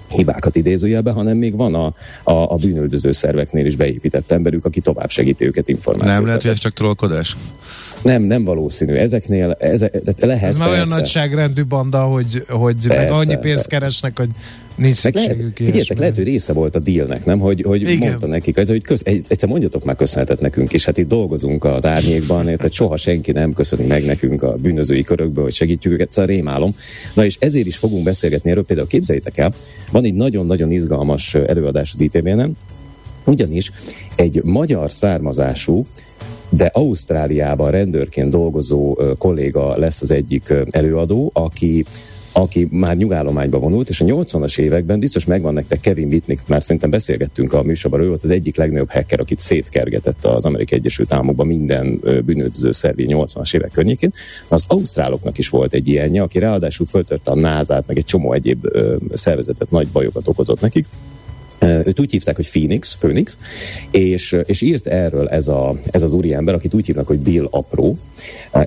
hibákat 0.07 0.55
idézőjelbe, 0.55 1.11
hanem 1.11 1.37
még 1.37 1.55
van 1.55 1.75
a, 1.75 1.85
a, 2.23 2.51
a 2.53 2.55
bűnöldöző 2.55 3.11
szerveknél 3.11 3.65
is 3.65 3.75
beépített 3.75 4.31
emberük, 4.31 4.65
aki 4.65 4.81
tovább 4.81 5.09
segíti 5.09 5.45
őket 5.45 5.67
információkat. 5.67 6.15
Nem 6.15 6.25
lehet, 6.25 6.41
hogy 6.41 6.51
ez 6.51 6.57
csak 6.57 6.73
trollkodás? 6.73 7.35
Nem, 8.03 8.23
nem 8.23 8.43
valószínű. 8.43 8.93
Ezeknél 8.93 9.55
ezek, 9.59 9.93
lehet. 10.19 10.43
Ez 10.43 10.57
már 10.57 10.69
olyan 10.69 10.87
nagyságrendű 10.87 11.63
banda, 11.65 12.03
hogy, 12.03 12.45
hogy 12.49 12.87
persze, 12.87 13.03
meg 13.03 13.11
annyi 13.11 13.37
pénzt 13.37 13.67
keresnek, 13.67 14.17
hogy 14.17 14.29
Nincs 14.75 14.95
szükségük 14.95 15.39
lehet, 15.39 15.55
figyeljetek, 15.55 15.97
lehet, 15.97 16.15
hogy 16.15 16.23
része 16.23 16.53
volt 16.53 16.75
a 16.75 16.79
dílnek, 16.79 17.25
nem? 17.25 17.39
Hogy, 17.39 17.61
hogy 17.61 17.81
Igen. 17.81 17.97
mondta 17.97 18.27
nekik, 18.27 18.57
ez, 18.57 18.67
hogy 18.67 18.81
köz, 18.81 19.01
egy, 19.05 19.25
egyszer 19.27 19.49
mondjatok 19.49 19.83
már 19.83 19.95
köszönetet 19.95 20.39
nekünk, 20.39 20.73
és 20.73 20.85
hát 20.85 20.97
itt 20.97 21.07
dolgozunk 21.07 21.63
az 21.63 21.85
árnyékban, 21.85 22.43
tehát 22.43 22.73
soha 22.81 22.97
senki 22.97 23.31
nem 23.31 23.53
köszöni 23.53 23.85
meg 23.85 24.05
nekünk 24.05 24.43
a 24.43 24.55
bűnözői 24.55 25.03
körökből, 25.03 25.43
hogy 25.43 25.53
segítjük 25.53 25.93
őket, 25.93 26.11
szóval 26.11 26.35
rémálom. 26.35 26.75
Na 27.13 27.25
és 27.25 27.37
ezért 27.39 27.65
is 27.65 27.77
fogunk 27.77 28.03
beszélgetni 28.03 28.49
erről, 28.49 28.65
például 28.65 28.87
képzeljétek 28.87 29.37
el, 29.37 29.53
van 29.91 30.03
egy 30.03 30.13
nagyon-nagyon 30.13 30.71
izgalmas 30.71 31.33
előadás 31.33 31.91
az 31.93 32.01
ITV-nen, 32.01 32.57
ugyanis 33.25 33.71
egy 34.15 34.43
magyar 34.43 34.91
származású 34.91 35.85
de 36.51 36.65
Ausztráliában 36.73 37.71
rendőrként 37.71 38.29
dolgozó 38.29 38.97
kolléga 39.17 39.77
lesz 39.77 40.01
az 40.01 40.11
egyik 40.11 40.53
előadó, 40.69 41.29
aki 41.33 41.85
aki 42.33 42.67
már 42.71 42.97
nyugállományba 42.97 43.59
vonult, 43.59 43.89
és 43.89 44.01
a 44.01 44.05
80-as 44.05 44.59
években 44.59 44.99
biztos 44.99 45.25
megvan 45.25 45.53
nektek 45.53 45.79
Kevin 45.79 46.07
Whitnick, 46.07 46.47
már 46.47 46.63
szerintem 46.63 46.89
beszélgettünk 46.89 47.53
a 47.53 47.63
műsorban, 47.63 48.01
ő 48.01 48.07
volt 48.07 48.23
az 48.23 48.29
egyik 48.29 48.55
legnagyobb 48.55 48.91
hacker, 48.91 49.19
akit 49.19 49.39
szétkergetett 49.39 50.25
az 50.25 50.45
Amerikai 50.45 50.77
Egyesült 50.77 51.13
Államokban 51.13 51.47
minden 51.47 51.99
bűnöző 52.25 52.71
szervi 52.71 53.05
80-as 53.09 53.55
évek 53.55 53.71
környékén. 53.71 54.13
Az 54.47 54.63
ausztráloknak 54.67 55.37
is 55.37 55.49
volt 55.49 55.73
egy 55.73 55.87
ilyenje, 55.87 56.21
aki 56.21 56.39
ráadásul 56.39 56.85
föltörte 56.85 57.31
a 57.31 57.35
názát, 57.35 57.87
meg 57.87 57.97
egy 57.97 58.05
csomó 58.05 58.33
egyéb 58.33 58.67
szervezetet, 59.13 59.71
nagy 59.71 59.87
bajokat 59.87 60.27
okozott 60.27 60.61
nekik. 60.61 60.85
Őt 61.61 61.99
úgy 61.99 62.11
hívták, 62.11 62.35
hogy 62.35 62.49
Phoenix, 62.49 62.95
Phoenix, 62.95 63.37
és, 63.91 64.37
és 64.45 64.61
írt 64.61 64.87
erről 64.87 65.27
ez, 65.27 65.47
a, 65.47 65.75
ez 65.91 66.03
az 66.03 66.13
úriember, 66.13 66.53
akit 66.53 66.73
úgy 66.73 66.85
hívnak, 66.85 67.07
hogy 67.07 67.19
Bill 67.19 67.47
Apró, 67.49 67.97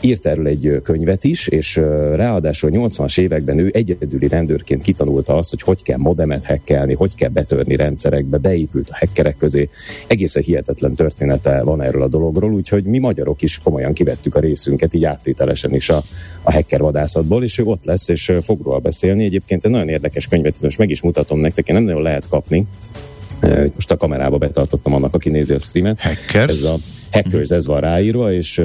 írt 0.00 0.26
erről 0.26 0.46
egy 0.46 0.80
könyvet 0.82 1.24
is, 1.24 1.46
és 1.48 1.76
ráadásul 2.14 2.70
80-as 2.72 3.18
években 3.18 3.58
ő 3.58 3.70
egyedüli 3.72 4.28
rendőrként 4.28 4.82
kitanulta 4.82 5.36
azt, 5.36 5.50
hogy 5.50 5.62
hogy 5.62 5.82
kell 5.82 5.98
modemet 5.98 6.44
hekkelni, 6.44 6.94
hogy 6.94 7.14
kell 7.14 7.28
betörni 7.28 7.76
rendszerekbe, 7.76 8.38
beépült 8.38 8.88
a 8.90 8.96
hekkerek 8.96 9.36
közé. 9.36 9.68
Egészen 10.06 10.42
hihetetlen 10.42 10.94
története 10.94 11.62
van 11.62 11.82
erről 11.82 12.02
a 12.02 12.08
dologról, 12.08 12.52
úgyhogy 12.52 12.84
mi 12.84 12.98
magyarok 12.98 13.42
is 13.42 13.58
komolyan 13.58 13.92
kivettük 13.92 14.34
a 14.34 14.40
részünket, 14.40 14.94
így 14.94 15.04
áttételesen 15.04 15.74
is 15.74 15.88
a, 15.88 16.02
a 16.42 16.52
hacker 16.52 16.80
vadászatból, 16.80 17.42
és 17.42 17.58
ő 17.58 17.64
ott 17.64 17.84
lesz, 17.84 18.08
és 18.08 18.32
fog 18.40 18.62
róla 18.62 18.78
beszélni. 18.78 19.24
Egyébként 19.24 19.64
egy 19.64 19.70
nagyon 19.70 19.88
érdekes 19.88 20.28
könyvet, 20.28 20.60
most 20.60 20.78
meg 20.78 20.90
is 20.90 21.00
mutatom 21.00 21.38
nektek, 21.38 21.68
én 21.68 21.74
nem 21.74 21.84
nagyon 21.84 22.02
lehet 22.02 22.28
kapni, 22.28 22.66
most 23.74 23.90
a 23.90 23.96
kamerába 23.96 24.38
betartottam 24.38 24.94
annak, 24.94 25.14
aki 25.14 25.30
nézi 25.30 25.52
a 25.52 25.58
streamet. 25.58 26.00
Hackers? 26.00 26.52
Ez 26.52 26.64
a 26.64 26.76
Hackers, 27.10 27.50
ez 27.50 27.66
van 27.66 27.80
ráírva, 27.80 28.32
és 28.32 28.58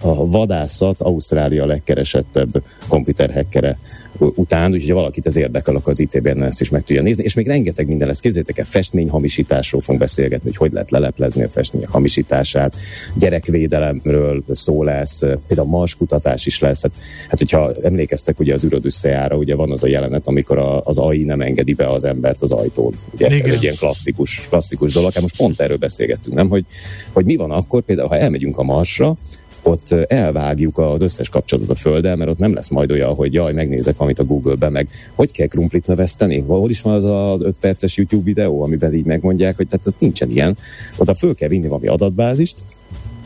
a 0.00 0.26
vadászat 0.26 1.00
Ausztrália 1.00 1.66
legkeresettebb 1.66 2.62
komputer 2.88 3.32
hackere 3.32 3.78
után, 4.18 4.72
úgyhogy 4.72 4.88
ha 4.88 4.94
valakit 4.94 5.26
ez 5.26 5.36
érdekel, 5.36 5.76
akkor 5.76 5.92
az 5.92 6.00
ITB-ben 6.00 6.42
ezt 6.42 6.60
is 6.60 6.70
meg 6.70 6.82
tudja 6.82 7.02
nézni, 7.02 7.22
és 7.22 7.34
még 7.34 7.46
rengeteg 7.46 7.86
minden 7.86 8.06
lesz. 8.06 8.20
Képzeljétek 8.20 8.58
el, 8.58 8.64
festményhamisításról 8.64 9.80
fogunk 9.80 10.00
beszélgetni, 10.00 10.48
hogy 10.48 10.56
hogy 10.56 10.72
lehet 10.72 10.90
leleplezni 10.90 11.42
a 11.42 11.48
festmények 11.48 11.88
hamisítását, 11.88 12.76
gyerekvédelemről 13.14 14.44
szó 14.50 14.82
lesz, 14.82 15.22
például 15.46 15.68
mars 15.68 15.94
kutatás 15.94 16.46
is 16.46 16.60
lesz. 16.60 16.82
Hát, 16.82 16.92
hát 17.28 17.38
hogyha 17.38 17.72
emlékeztek 17.82 18.40
ugye 18.40 18.54
az 18.54 18.64
űrödüsszejára, 18.64 19.36
ugye 19.36 19.54
van 19.54 19.70
az 19.70 19.82
a 19.82 19.86
jelenet, 19.88 20.26
amikor 20.26 20.58
a, 20.58 20.80
az 20.84 20.98
AI 20.98 21.24
nem 21.24 21.40
engedi 21.40 21.74
be 21.74 21.88
az 21.88 22.04
embert 22.04 22.42
az 22.42 22.52
ajtón. 22.52 22.94
Ugye 23.14 23.26
Igen. 23.26 23.48
ez 23.48 23.54
egy 23.54 23.62
ilyen 23.62 23.76
klasszikus, 23.76 24.46
klasszikus 24.48 24.92
dolog. 24.92 25.12
Hát 25.12 25.22
most 25.22 25.36
pont 25.36 25.60
erről 25.60 25.76
beszélgettünk, 25.76 26.36
nem? 26.36 26.48
Hogy, 26.48 26.64
hogy 27.12 27.24
mi 27.24 27.36
van 27.36 27.50
akkor, 27.50 27.82
például 27.82 28.08
ha 28.08 28.16
elmegyünk 28.18 28.58
a 28.58 28.62
Marsra, 28.62 29.16
ott 29.62 29.90
elvágjuk 29.90 30.78
az 30.78 31.00
összes 31.00 31.28
kapcsolatot 31.28 31.70
a 31.70 31.74
Földdel, 31.74 32.16
mert 32.16 32.30
ott 32.30 32.38
nem 32.38 32.54
lesz 32.54 32.68
majd 32.68 32.90
olyan, 32.90 33.14
hogy 33.14 33.34
jaj, 33.34 33.52
megnézek 33.52 33.96
valamit 33.96 34.18
a 34.18 34.24
Google-ben, 34.24 34.72
meg 34.72 34.88
hogy 35.14 35.32
kell 35.32 35.46
krumplit 35.46 35.86
növeszteni? 35.86 36.40
Hol 36.40 36.70
is 36.70 36.80
van 36.80 36.94
az 36.94 37.04
az 37.04 37.42
5 37.42 37.56
perces 37.60 37.96
YouTube 37.96 38.24
videó, 38.24 38.62
amiben 38.62 38.94
így 38.94 39.04
megmondják, 39.04 39.56
hogy 39.56 39.66
tehát 39.66 39.86
ott 39.86 40.00
nincsen 40.00 40.30
ilyen. 40.30 40.56
Oda 40.96 41.14
föl 41.14 41.34
kell 41.34 41.48
vinni 41.48 41.68
valami 41.68 41.86
adatbázist, 41.86 42.62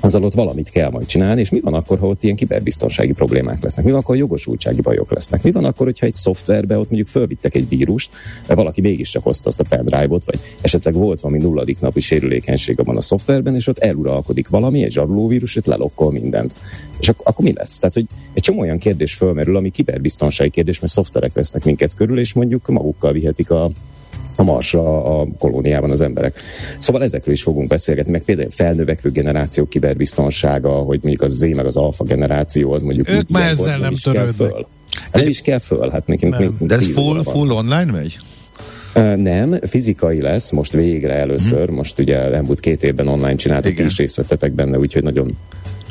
azzal 0.06 0.24
ott 0.24 0.34
valamit 0.34 0.70
kell 0.70 0.90
majd 0.90 1.06
csinálni, 1.06 1.40
és 1.40 1.50
mi 1.50 1.60
van 1.60 1.74
akkor, 1.74 1.98
ha 1.98 2.06
ott 2.06 2.22
ilyen 2.22 2.36
kiberbiztonsági 2.36 3.12
problémák 3.12 3.62
lesznek? 3.62 3.84
Mi 3.84 3.90
van 3.90 4.00
akkor, 4.00 4.14
ha 4.14 4.20
jogosultsági 4.20 4.80
bajok 4.80 5.12
lesznek? 5.12 5.42
Mi 5.42 5.50
van 5.50 5.64
akkor, 5.64 5.86
hogyha 5.86 6.06
egy 6.06 6.14
szoftverbe 6.14 6.78
ott 6.78 6.88
mondjuk 6.88 7.08
fölvittek 7.08 7.54
egy 7.54 7.68
vírust, 7.68 8.10
mert 8.46 8.58
valaki 8.58 8.80
mégiscsak 8.80 9.22
hozta 9.22 9.48
azt 9.48 9.60
a 9.60 9.64
pendrive-ot, 9.68 10.24
vagy 10.24 10.40
esetleg 10.60 10.94
volt 10.94 11.20
valami 11.20 11.42
nulladik 11.42 11.80
napi 11.80 12.00
sérülékenység 12.00 12.80
abban 12.80 12.96
a 12.96 13.00
szoftverben, 13.00 13.54
és 13.54 13.66
ott 13.66 13.78
eluralkodik 13.78 14.48
valami, 14.48 14.82
egy 14.82 14.92
zsarolóvírus, 14.92 15.56
itt 15.56 15.66
lelokkol 15.66 16.12
mindent. 16.12 16.56
És 16.98 17.08
ak- 17.08 17.26
akkor 17.26 17.44
mi 17.44 17.52
lesz? 17.52 17.78
Tehát, 17.78 17.94
hogy 17.94 18.06
egy 18.32 18.42
csomó 18.42 18.60
olyan 18.60 18.78
kérdés 18.78 19.14
fölmerül, 19.14 19.56
ami 19.56 19.70
kiberbiztonsági 19.70 20.50
kérdés, 20.50 20.80
mert 20.80 20.92
szoftverek 20.92 21.32
vesznek 21.32 21.64
minket 21.64 21.94
körül, 21.94 22.18
és 22.18 22.32
mondjuk 22.32 22.68
magukkal 22.68 23.12
vihetik 23.12 23.50
a 23.50 23.70
a 24.36 24.42
Marsra 24.42 25.04
a 25.20 25.26
kolóniában 25.38 25.90
az 25.90 26.00
emberek. 26.00 26.40
Szóval 26.78 27.02
ezekről 27.02 27.34
is 27.34 27.42
fogunk 27.42 27.68
beszélgetni, 27.68 28.10
meg 28.12 28.22
például 28.22 28.50
felnövekvő 28.50 29.10
generáció 29.10 29.66
kiberbiztonsága, 29.66 30.70
hogy 30.70 30.98
mondjuk 31.02 31.22
az 31.22 31.32
Z 31.32 31.40
meg 31.40 31.66
az 31.66 31.76
alfa 31.76 32.04
generáció, 32.04 32.72
az 32.72 32.82
mondjuk 32.82 33.08
Ők 33.10 33.28
már 33.28 33.48
ezzel 33.48 33.78
nem 33.78 33.94
törődnek. 34.02 34.34
föl. 34.34 34.66
Nem 35.12 35.28
is 35.28 35.40
kell 35.40 35.58
föl, 35.58 35.90
hát 35.90 36.06
nekünk 36.06 36.38
Nem. 36.38 36.56
De 36.58 36.74
ez 36.74 36.86
full, 36.92 37.22
full 37.22 37.50
online 37.50 37.92
megy? 37.92 38.18
Nem, 39.16 39.58
fizikai 39.62 40.20
lesz, 40.20 40.50
most 40.50 40.72
végre 40.72 41.12
először, 41.12 41.68
most 41.68 41.98
ugye 41.98 42.16
elmúlt 42.32 42.60
két 42.60 42.82
évben 42.82 43.08
online 43.08 43.34
csináltuk, 43.34 43.72
Igen. 43.72 43.86
is 43.86 43.96
részt 43.96 44.16
vettetek 44.16 44.52
benne, 44.52 44.78
úgyhogy 44.78 45.02
nagyon 45.02 45.36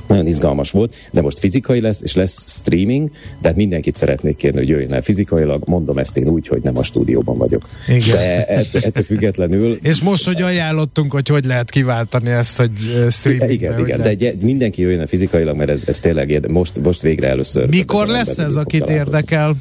nagyon 0.08 0.28
izgalmas 0.28 0.72
volt, 0.72 0.96
de 1.12 1.22
most 1.22 1.40
fizikai 1.40 1.82
lesz, 1.82 2.02
és 2.02 2.16
lesz 2.16 2.44
streaming, 2.48 3.10
tehát 3.42 3.58
mindenkit 3.58 3.96
szeretnék 3.96 4.36
kérni, 4.36 4.58
hogy 4.58 4.68
jöjjön 4.70 4.94
el 4.94 5.02
fizikailag, 5.02 5.64
mondom 5.66 5.98
ezt 5.98 6.18
én 6.18 6.28
úgy, 6.28 6.48
hogy 6.48 6.62
nem 6.64 6.78
a 6.78 6.84
stúdióban 6.84 7.38
vagyok. 7.38 7.70
Igen. 7.88 8.16
De 8.16 8.46
ett- 8.46 8.76
ettől 8.76 9.04
függetlenül 9.04 9.80
És 9.84 10.02
most, 10.02 10.26
hogy 10.26 10.42
ajánlottunk, 10.42 11.12
hogy 11.12 11.28
hogy 11.28 11.46
lehet 11.46 11.70
kiváltani 11.70 12.30
ezt, 12.30 12.58
hogy 12.58 12.72
ö, 12.96 13.10
streamingbe, 13.10 13.54
igen, 13.54 13.80
igen, 13.80 14.02
de 14.02 14.10
egy, 14.10 14.36
mindenki 14.42 14.82
jöjjön 14.82 15.00
el 15.00 15.08
fizikailag, 15.08 15.56
mert 15.56 15.70
ez, 15.70 15.84
ez 15.88 16.00
tényleg 16.00 16.30
érde, 16.30 16.48
most, 16.48 16.74
most 16.84 17.02
végre 17.02 17.28
először. 17.28 17.70
Mikor 17.70 18.08
lesz 18.08 18.38
ez, 18.38 18.56
akit 18.56 18.90
érdekel? 18.90 19.56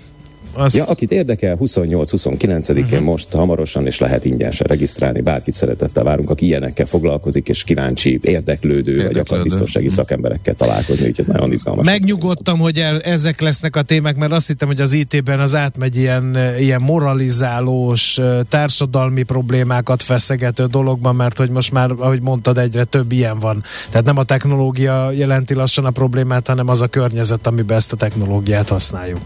Az... 0.55 0.75
Ja, 0.75 0.85
akit 0.85 1.13
érdekel, 1.13 1.57
28-29-én 1.61 2.83
uh-huh. 2.85 3.01
most 3.01 3.31
hamarosan, 3.31 3.87
és 3.87 3.99
lehet 3.99 4.25
ingyenesen 4.25 4.67
regisztrálni, 4.67 5.21
bárkit 5.21 5.55
szeretettel 5.55 6.05
várunk, 6.05 6.31
aki 6.31 6.47
ilyenekkel 6.47 6.87
foglalkozik, 6.87 7.49
és 7.49 7.65
kíváncsi, 7.65 8.21
érdeklődő, 8.23 8.93
érdeklődő. 8.93 9.07
vagy 9.07 9.19
akar 9.19 9.43
biztonsági 9.43 9.89
szakemberekkel 9.89 10.55
találkozni, 10.55 11.07
úgyhogy 11.07 11.27
nagyon 11.27 11.53
izgalmas. 11.53 11.87
Megnyugodtam, 11.87 12.59
hogy 12.59 12.79
el, 12.79 13.01
ezek 13.01 13.41
lesznek 13.41 13.77
a 13.77 13.83
témák, 13.83 14.17
mert 14.17 14.33
azt 14.33 14.47
hittem, 14.47 14.69
hogy 14.69 14.81
az 14.81 14.93
IT-ben 14.93 15.41
az 15.41 15.55
átmegy 15.55 15.97
ilyen, 15.97 16.37
eh, 16.37 16.63
ilyen 16.63 16.81
moralizálós, 16.83 18.19
eh, 18.19 18.39
társadalmi 18.49 19.23
problémákat 19.23 20.03
feszegető 20.03 20.67
dologban, 20.67 21.15
mert 21.15 21.39
hogy 21.39 21.51
most 21.51 21.73
már, 21.73 21.91
ahogy 21.99 22.23
mondtad, 22.23 22.59
egyre 22.59 22.85
több 22.85 23.13
ilyen 23.13 23.39
van. 23.39 23.63
Tehát 23.91 24.07
nem 24.07 24.19
a 24.19 24.25
technológia 24.25 25.11
jelenti 25.11 25.55
lassan 25.55 25.85
a 25.85 25.91
problémát, 25.91 26.47
hanem 26.47 26.69
az 26.69 26.81
a 26.81 26.87
környezet, 26.87 27.47
amiben 27.47 27.77
ezt 27.77 27.93
a 27.93 27.97
technológiát 27.97 28.69
használjuk. 28.69 29.21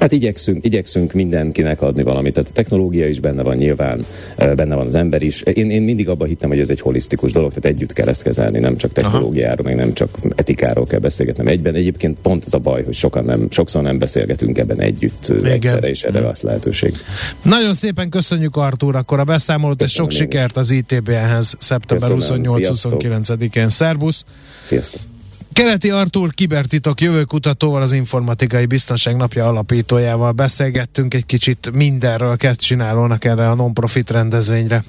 Hát 0.00 0.12
igyekszünk, 0.12 0.64
igyekszünk 0.64 1.12
mindenkinek 1.12 1.82
adni 1.82 2.02
valamit. 2.02 2.32
Tehát 2.32 2.48
a 2.48 2.52
technológia 2.52 3.08
is 3.08 3.20
benne 3.20 3.42
van 3.42 3.56
nyilván, 3.56 4.04
benne 4.36 4.74
van 4.74 4.86
az 4.86 4.94
ember 4.94 5.22
is. 5.22 5.42
Én, 5.42 5.70
én 5.70 5.82
mindig 5.82 6.08
abban 6.08 6.28
hittem, 6.28 6.48
hogy 6.48 6.58
ez 6.58 6.70
egy 6.70 6.80
holisztikus 6.80 7.32
dolog, 7.32 7.52
tehát 7.52 7.76
együtt 7.76 7.92
kell 7.92 8.08
ezt 8.08 8.22
kezelni, 8.22 8.58
nem 8.58 8.76
csak 8.76 8.92
technológiáról, 8.92 9.64
meg 9.66 9.76
nem 9.76 9.92
csak 9.92 10.18
etikáról 10.34 10.86
kell 10.86 10.98
beszélgetni 10.98 11.50
egyben. 11.50 11.74
Egyébként 11.74 12.18
pont 12.22 12.44
az 12.44 12.54
a 12.54 12.58
baj, 12.58 12.84
hogy 12.84 12.94
sokan 12.94 13.24
nem, 13.24 13.46
sokszor 13.50 13.82
nem 13.82 13.98
beszélgetünk 13.98 14.58
ebben 14.58 14.80
együtt 14.80 15.28
Igen. 15.28 15.52
Egyszerre, 15.52 15.88
és 15.88 16.02
erre 16.02 16.20
lesz 16.20 16.42
lehetőség. 16.42 16.94
Nagyon 17.42 17.72
szépen 17.72 18.08
köszönjük 18.08 18.56
Artur 18.56 18.96
akkor 18.96 19.18
a 19.18 19.24
beszámolót, 19.24 19.82
és 19.82 19.92
sok 19.92 20.08
Köszönöm 20.08 20.30
sikert 20.30 20.56
az 20.56 20.70
ITBN-hez 20.70 21.54
szeptember 21.58 22.10
Köszönöm, 22.10 22.42
28-29-én. 22.46 23.68
Szerbusz! 23.68 24.24
Sziasztok! 24.62 25.09
Keleti 25.52 25.90
Artur 25.90 26.30
kibertitok 26.34 27.00
jövőkutatóval, 27.00 27.82
az 27.82 27.92
Informatikai 27.92 28.66
Biztonság 28.66 29.16
Napja 29.16 29.46
alapítójával 29.46 30.32
beszélgettünk 30.32 31.14
egy 31.14 31.26
kicsit 31.26 31.70
mindenről, 31.72 32.36
kezd 32.36 32.60
csinálónak 32.60 33.24
erre 33.24 33.50
a 33.50 33.54
non-profit 33.54 34.10
rendezvényre. 34.10 34.84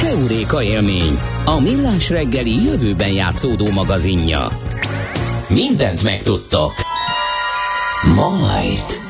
Heuréka 0.00 0.62
élmény, 0.62 1.18
a 1.44 1.60
millás 1.60 2.10
reggeli 2.10 2.64
jövőben 2.64 3.10
játszódó 3.10 3.70
magazinja. 3.70 4.48
Mindent 5.48 6.02
megtudtok. 6.02 6.72
Majd. 8.14 9.05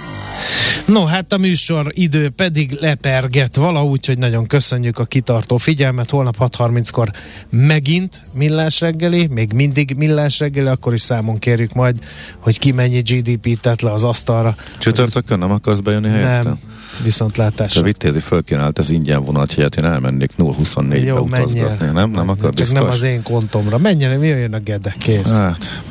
No, 0.86 1.04
hát 1.04 1.32
a 1.32 1.38
műsor 1.38 1.86
idő 1.94 2.28
pedig 2.28 2.76
leperget 2.80 3.56
valahogy, 3.56 4.06
hogy 4.06 4.18
nagyon 4.18 4.46
köszönjük 4.46 4.98
a 4.98 5.04
kitartó 5.04 5.56
figyelmet. 5.56 6.10
Holnap 6.10 6.36
6.30-kor 6.38 7.10
megint 7.50 8.22
millás 8.32 8.80
reggeli, 8.80 9.26
még 9.26 9.52
mindig 9.52 9.94
millás 9.96 10.38
reggeli, 10.38 10.68
akkor 10.68 10.94
is 10.94 11.00
számon 11.00 11.38
kérjük 11.38 11.72
majd, 11.72 11.98
hogy 12.38 12.58
ki 12.58 12.72
mennyi 12.72 13.00
GDP-t 13.00 13.60
tett 13.60 13.80
le 13.80 13.92
az 13.92 14.04
asztalra. 14.04 14.54
Csütörtökön 14.78 15.38
nem 15.38 15.50
akarsz 15.50 15.80
bejönni 15.80 16.08
helyettem? 16.08 16.42
Nem, 16.42 16.58
viszont 17.02 17.32
Te 17.32 17.42
látásra. 17.42 17.82
Vitézi 17.82 18.18
fölkínált 18.18 18.78
az 18.78 18.90
ingyen 18.90 19.24
vonat 19.24 19.52
helyett, 19.52 19.76
én 19.76 19.84
elmennék 19.84 20.30
0-24-be 20.38 20.96
Jó, 20.98 21.18
utazgatni. 21.18 21.60
menjél. 21.60 21.92
Nem? 21.92 22.10
Nem 22.10 22.28
akar 22.28 22.42
Csak 22.44 22.54
biztos? 22.54 22.78
nem 22.78 22.88
az 22.88 23.02
én 23.02 23.22
kontomra. 23.22 23.78
Menjen, 23.78 24.18
mi 24.18 24.26
jön 24.26 24.54
a 24.54 24.58
gede, 24.58 24.94
kész. 24.98 25.32
Hát, 25.32 25.82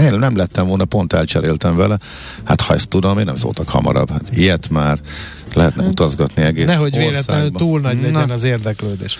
nem, 0.00 0.18
nem 0.18 0.36
lettem 0.36 0.66
volna, 0.66 0.84
pont 0.84 1.12
elcseréltem 1.12 1.76
vele. 1.76 1.98
Hát 2.44 2.60
ha 2.60 2.74
ezt 2.74 2.88
tudom, 2.88 3.18
én 3.18 3.24
nem 3.24 3.36
szóltak 3.36 3.68
hamarabb. 3.68 4.10
Hát 4.10 4.22
ilyet 4.30 4.68
már 4.68 4.98
lehetne 5.54 5.82
utazgatni 5.82 6.42
egész 6.42 6.66
Nehogy 6.66 6.96
véletlenül 6.96 7.50
túl 7.50 7.80
nagy 7.80 7.96
legyen 8.02 8.26
Na, 8.26 8.32
az 8.34 8.44
érdeklődés. 8.44 9.18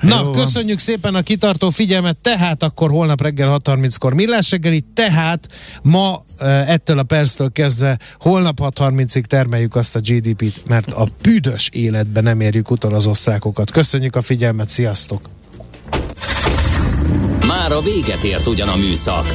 Na, 0.00 0.16
Jó 0.16 0.22
van. 0.22 0.32
köszönjük 0.32 0.78
szépen 0.78 1.14
a 1.14 1.22
kitartó 1.22 1.70
figyelmet, 1.70 2.16
tehát 2.16 2.62
akkor 2.62 2.90
holnap 2.90 3.22
reggel 3.22 3.60
6.30-kor 3.64 4.14
millás 4.14 4.50
reggeli, 4.50 4.84
tehát 4.94 5.48
ma 5.82 6.24
eh, 6.38 6.68
ettől 6.68 6.98
a 6.98 7.02
perctől 7.02 7.52
kezdve 7.52 7.98
holnap 8.18 8.60
6.30-ig 8.62 9.24
termeljük 9.24 9.76
azt 9.76 9.96
a 9.96 10.00
GDP-t, 10.00 10.62
mert 10.68 10.92
a 10.92 11.08
büdös 11.22 11.68
életben 11.72 12.22
nem 12.22 12.40
érjük 12.40 12.70
utol 12.70 12.94
az 12.94 13.06
osztrákokat. 13.06 13.70
Köszönjük 13.70 14.16
a 14.16 14.22
figyelmet, 14.22 14.68
sziasztok! 14.68 15.28
Már 17.46 17.72
a 17.72 17.80
véget 17.80 18.24
ért 18.24 18.46
ugyan 18.46 18.68
a 18.68 18.76
műszak, 18.76 19.34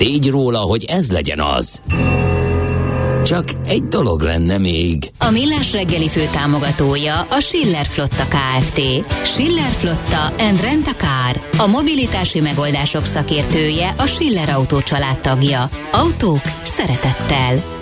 tégy 0.00 0.30
róla, 0.30 0.58
hogy 0.58 0.84
ez 0.84 1.10
legyen 1.10 1.40
az. 1.40 1.80
Csak 3.24 3.44
egy 3.64 3.82
dolog 3.82 4.20
lenne 4.20 4.58
még. 4.58 5.10
A 5.18 5.30
Millás 5.30 5.72
reggeli 5.72 6.08
fő 6.08 6.28
támogatója 6.32 7.20
a 7.20 7.40
Schiller 7.40 7.86
Flotta 7.86 8.26
KFT. 8.28 8.80
Schiller 9.24 9.70
Flotta 9.70 10.24
and 10.38 10.60
Rent 10.60 10.86
a 10.86 10.94
Car. 10.94 11.48
A 11.58 11.66
mobilitási 11.66 12.40
megoldások 12.40 13.04
szakértője 13.04 13.94
a 13.98 14.06
Schiller 14.06 14.48
Autó 14.48 14.80
családtagja. 14.80 15.70
Autók 15.92 16.42
szeretettel. 16.62 17.79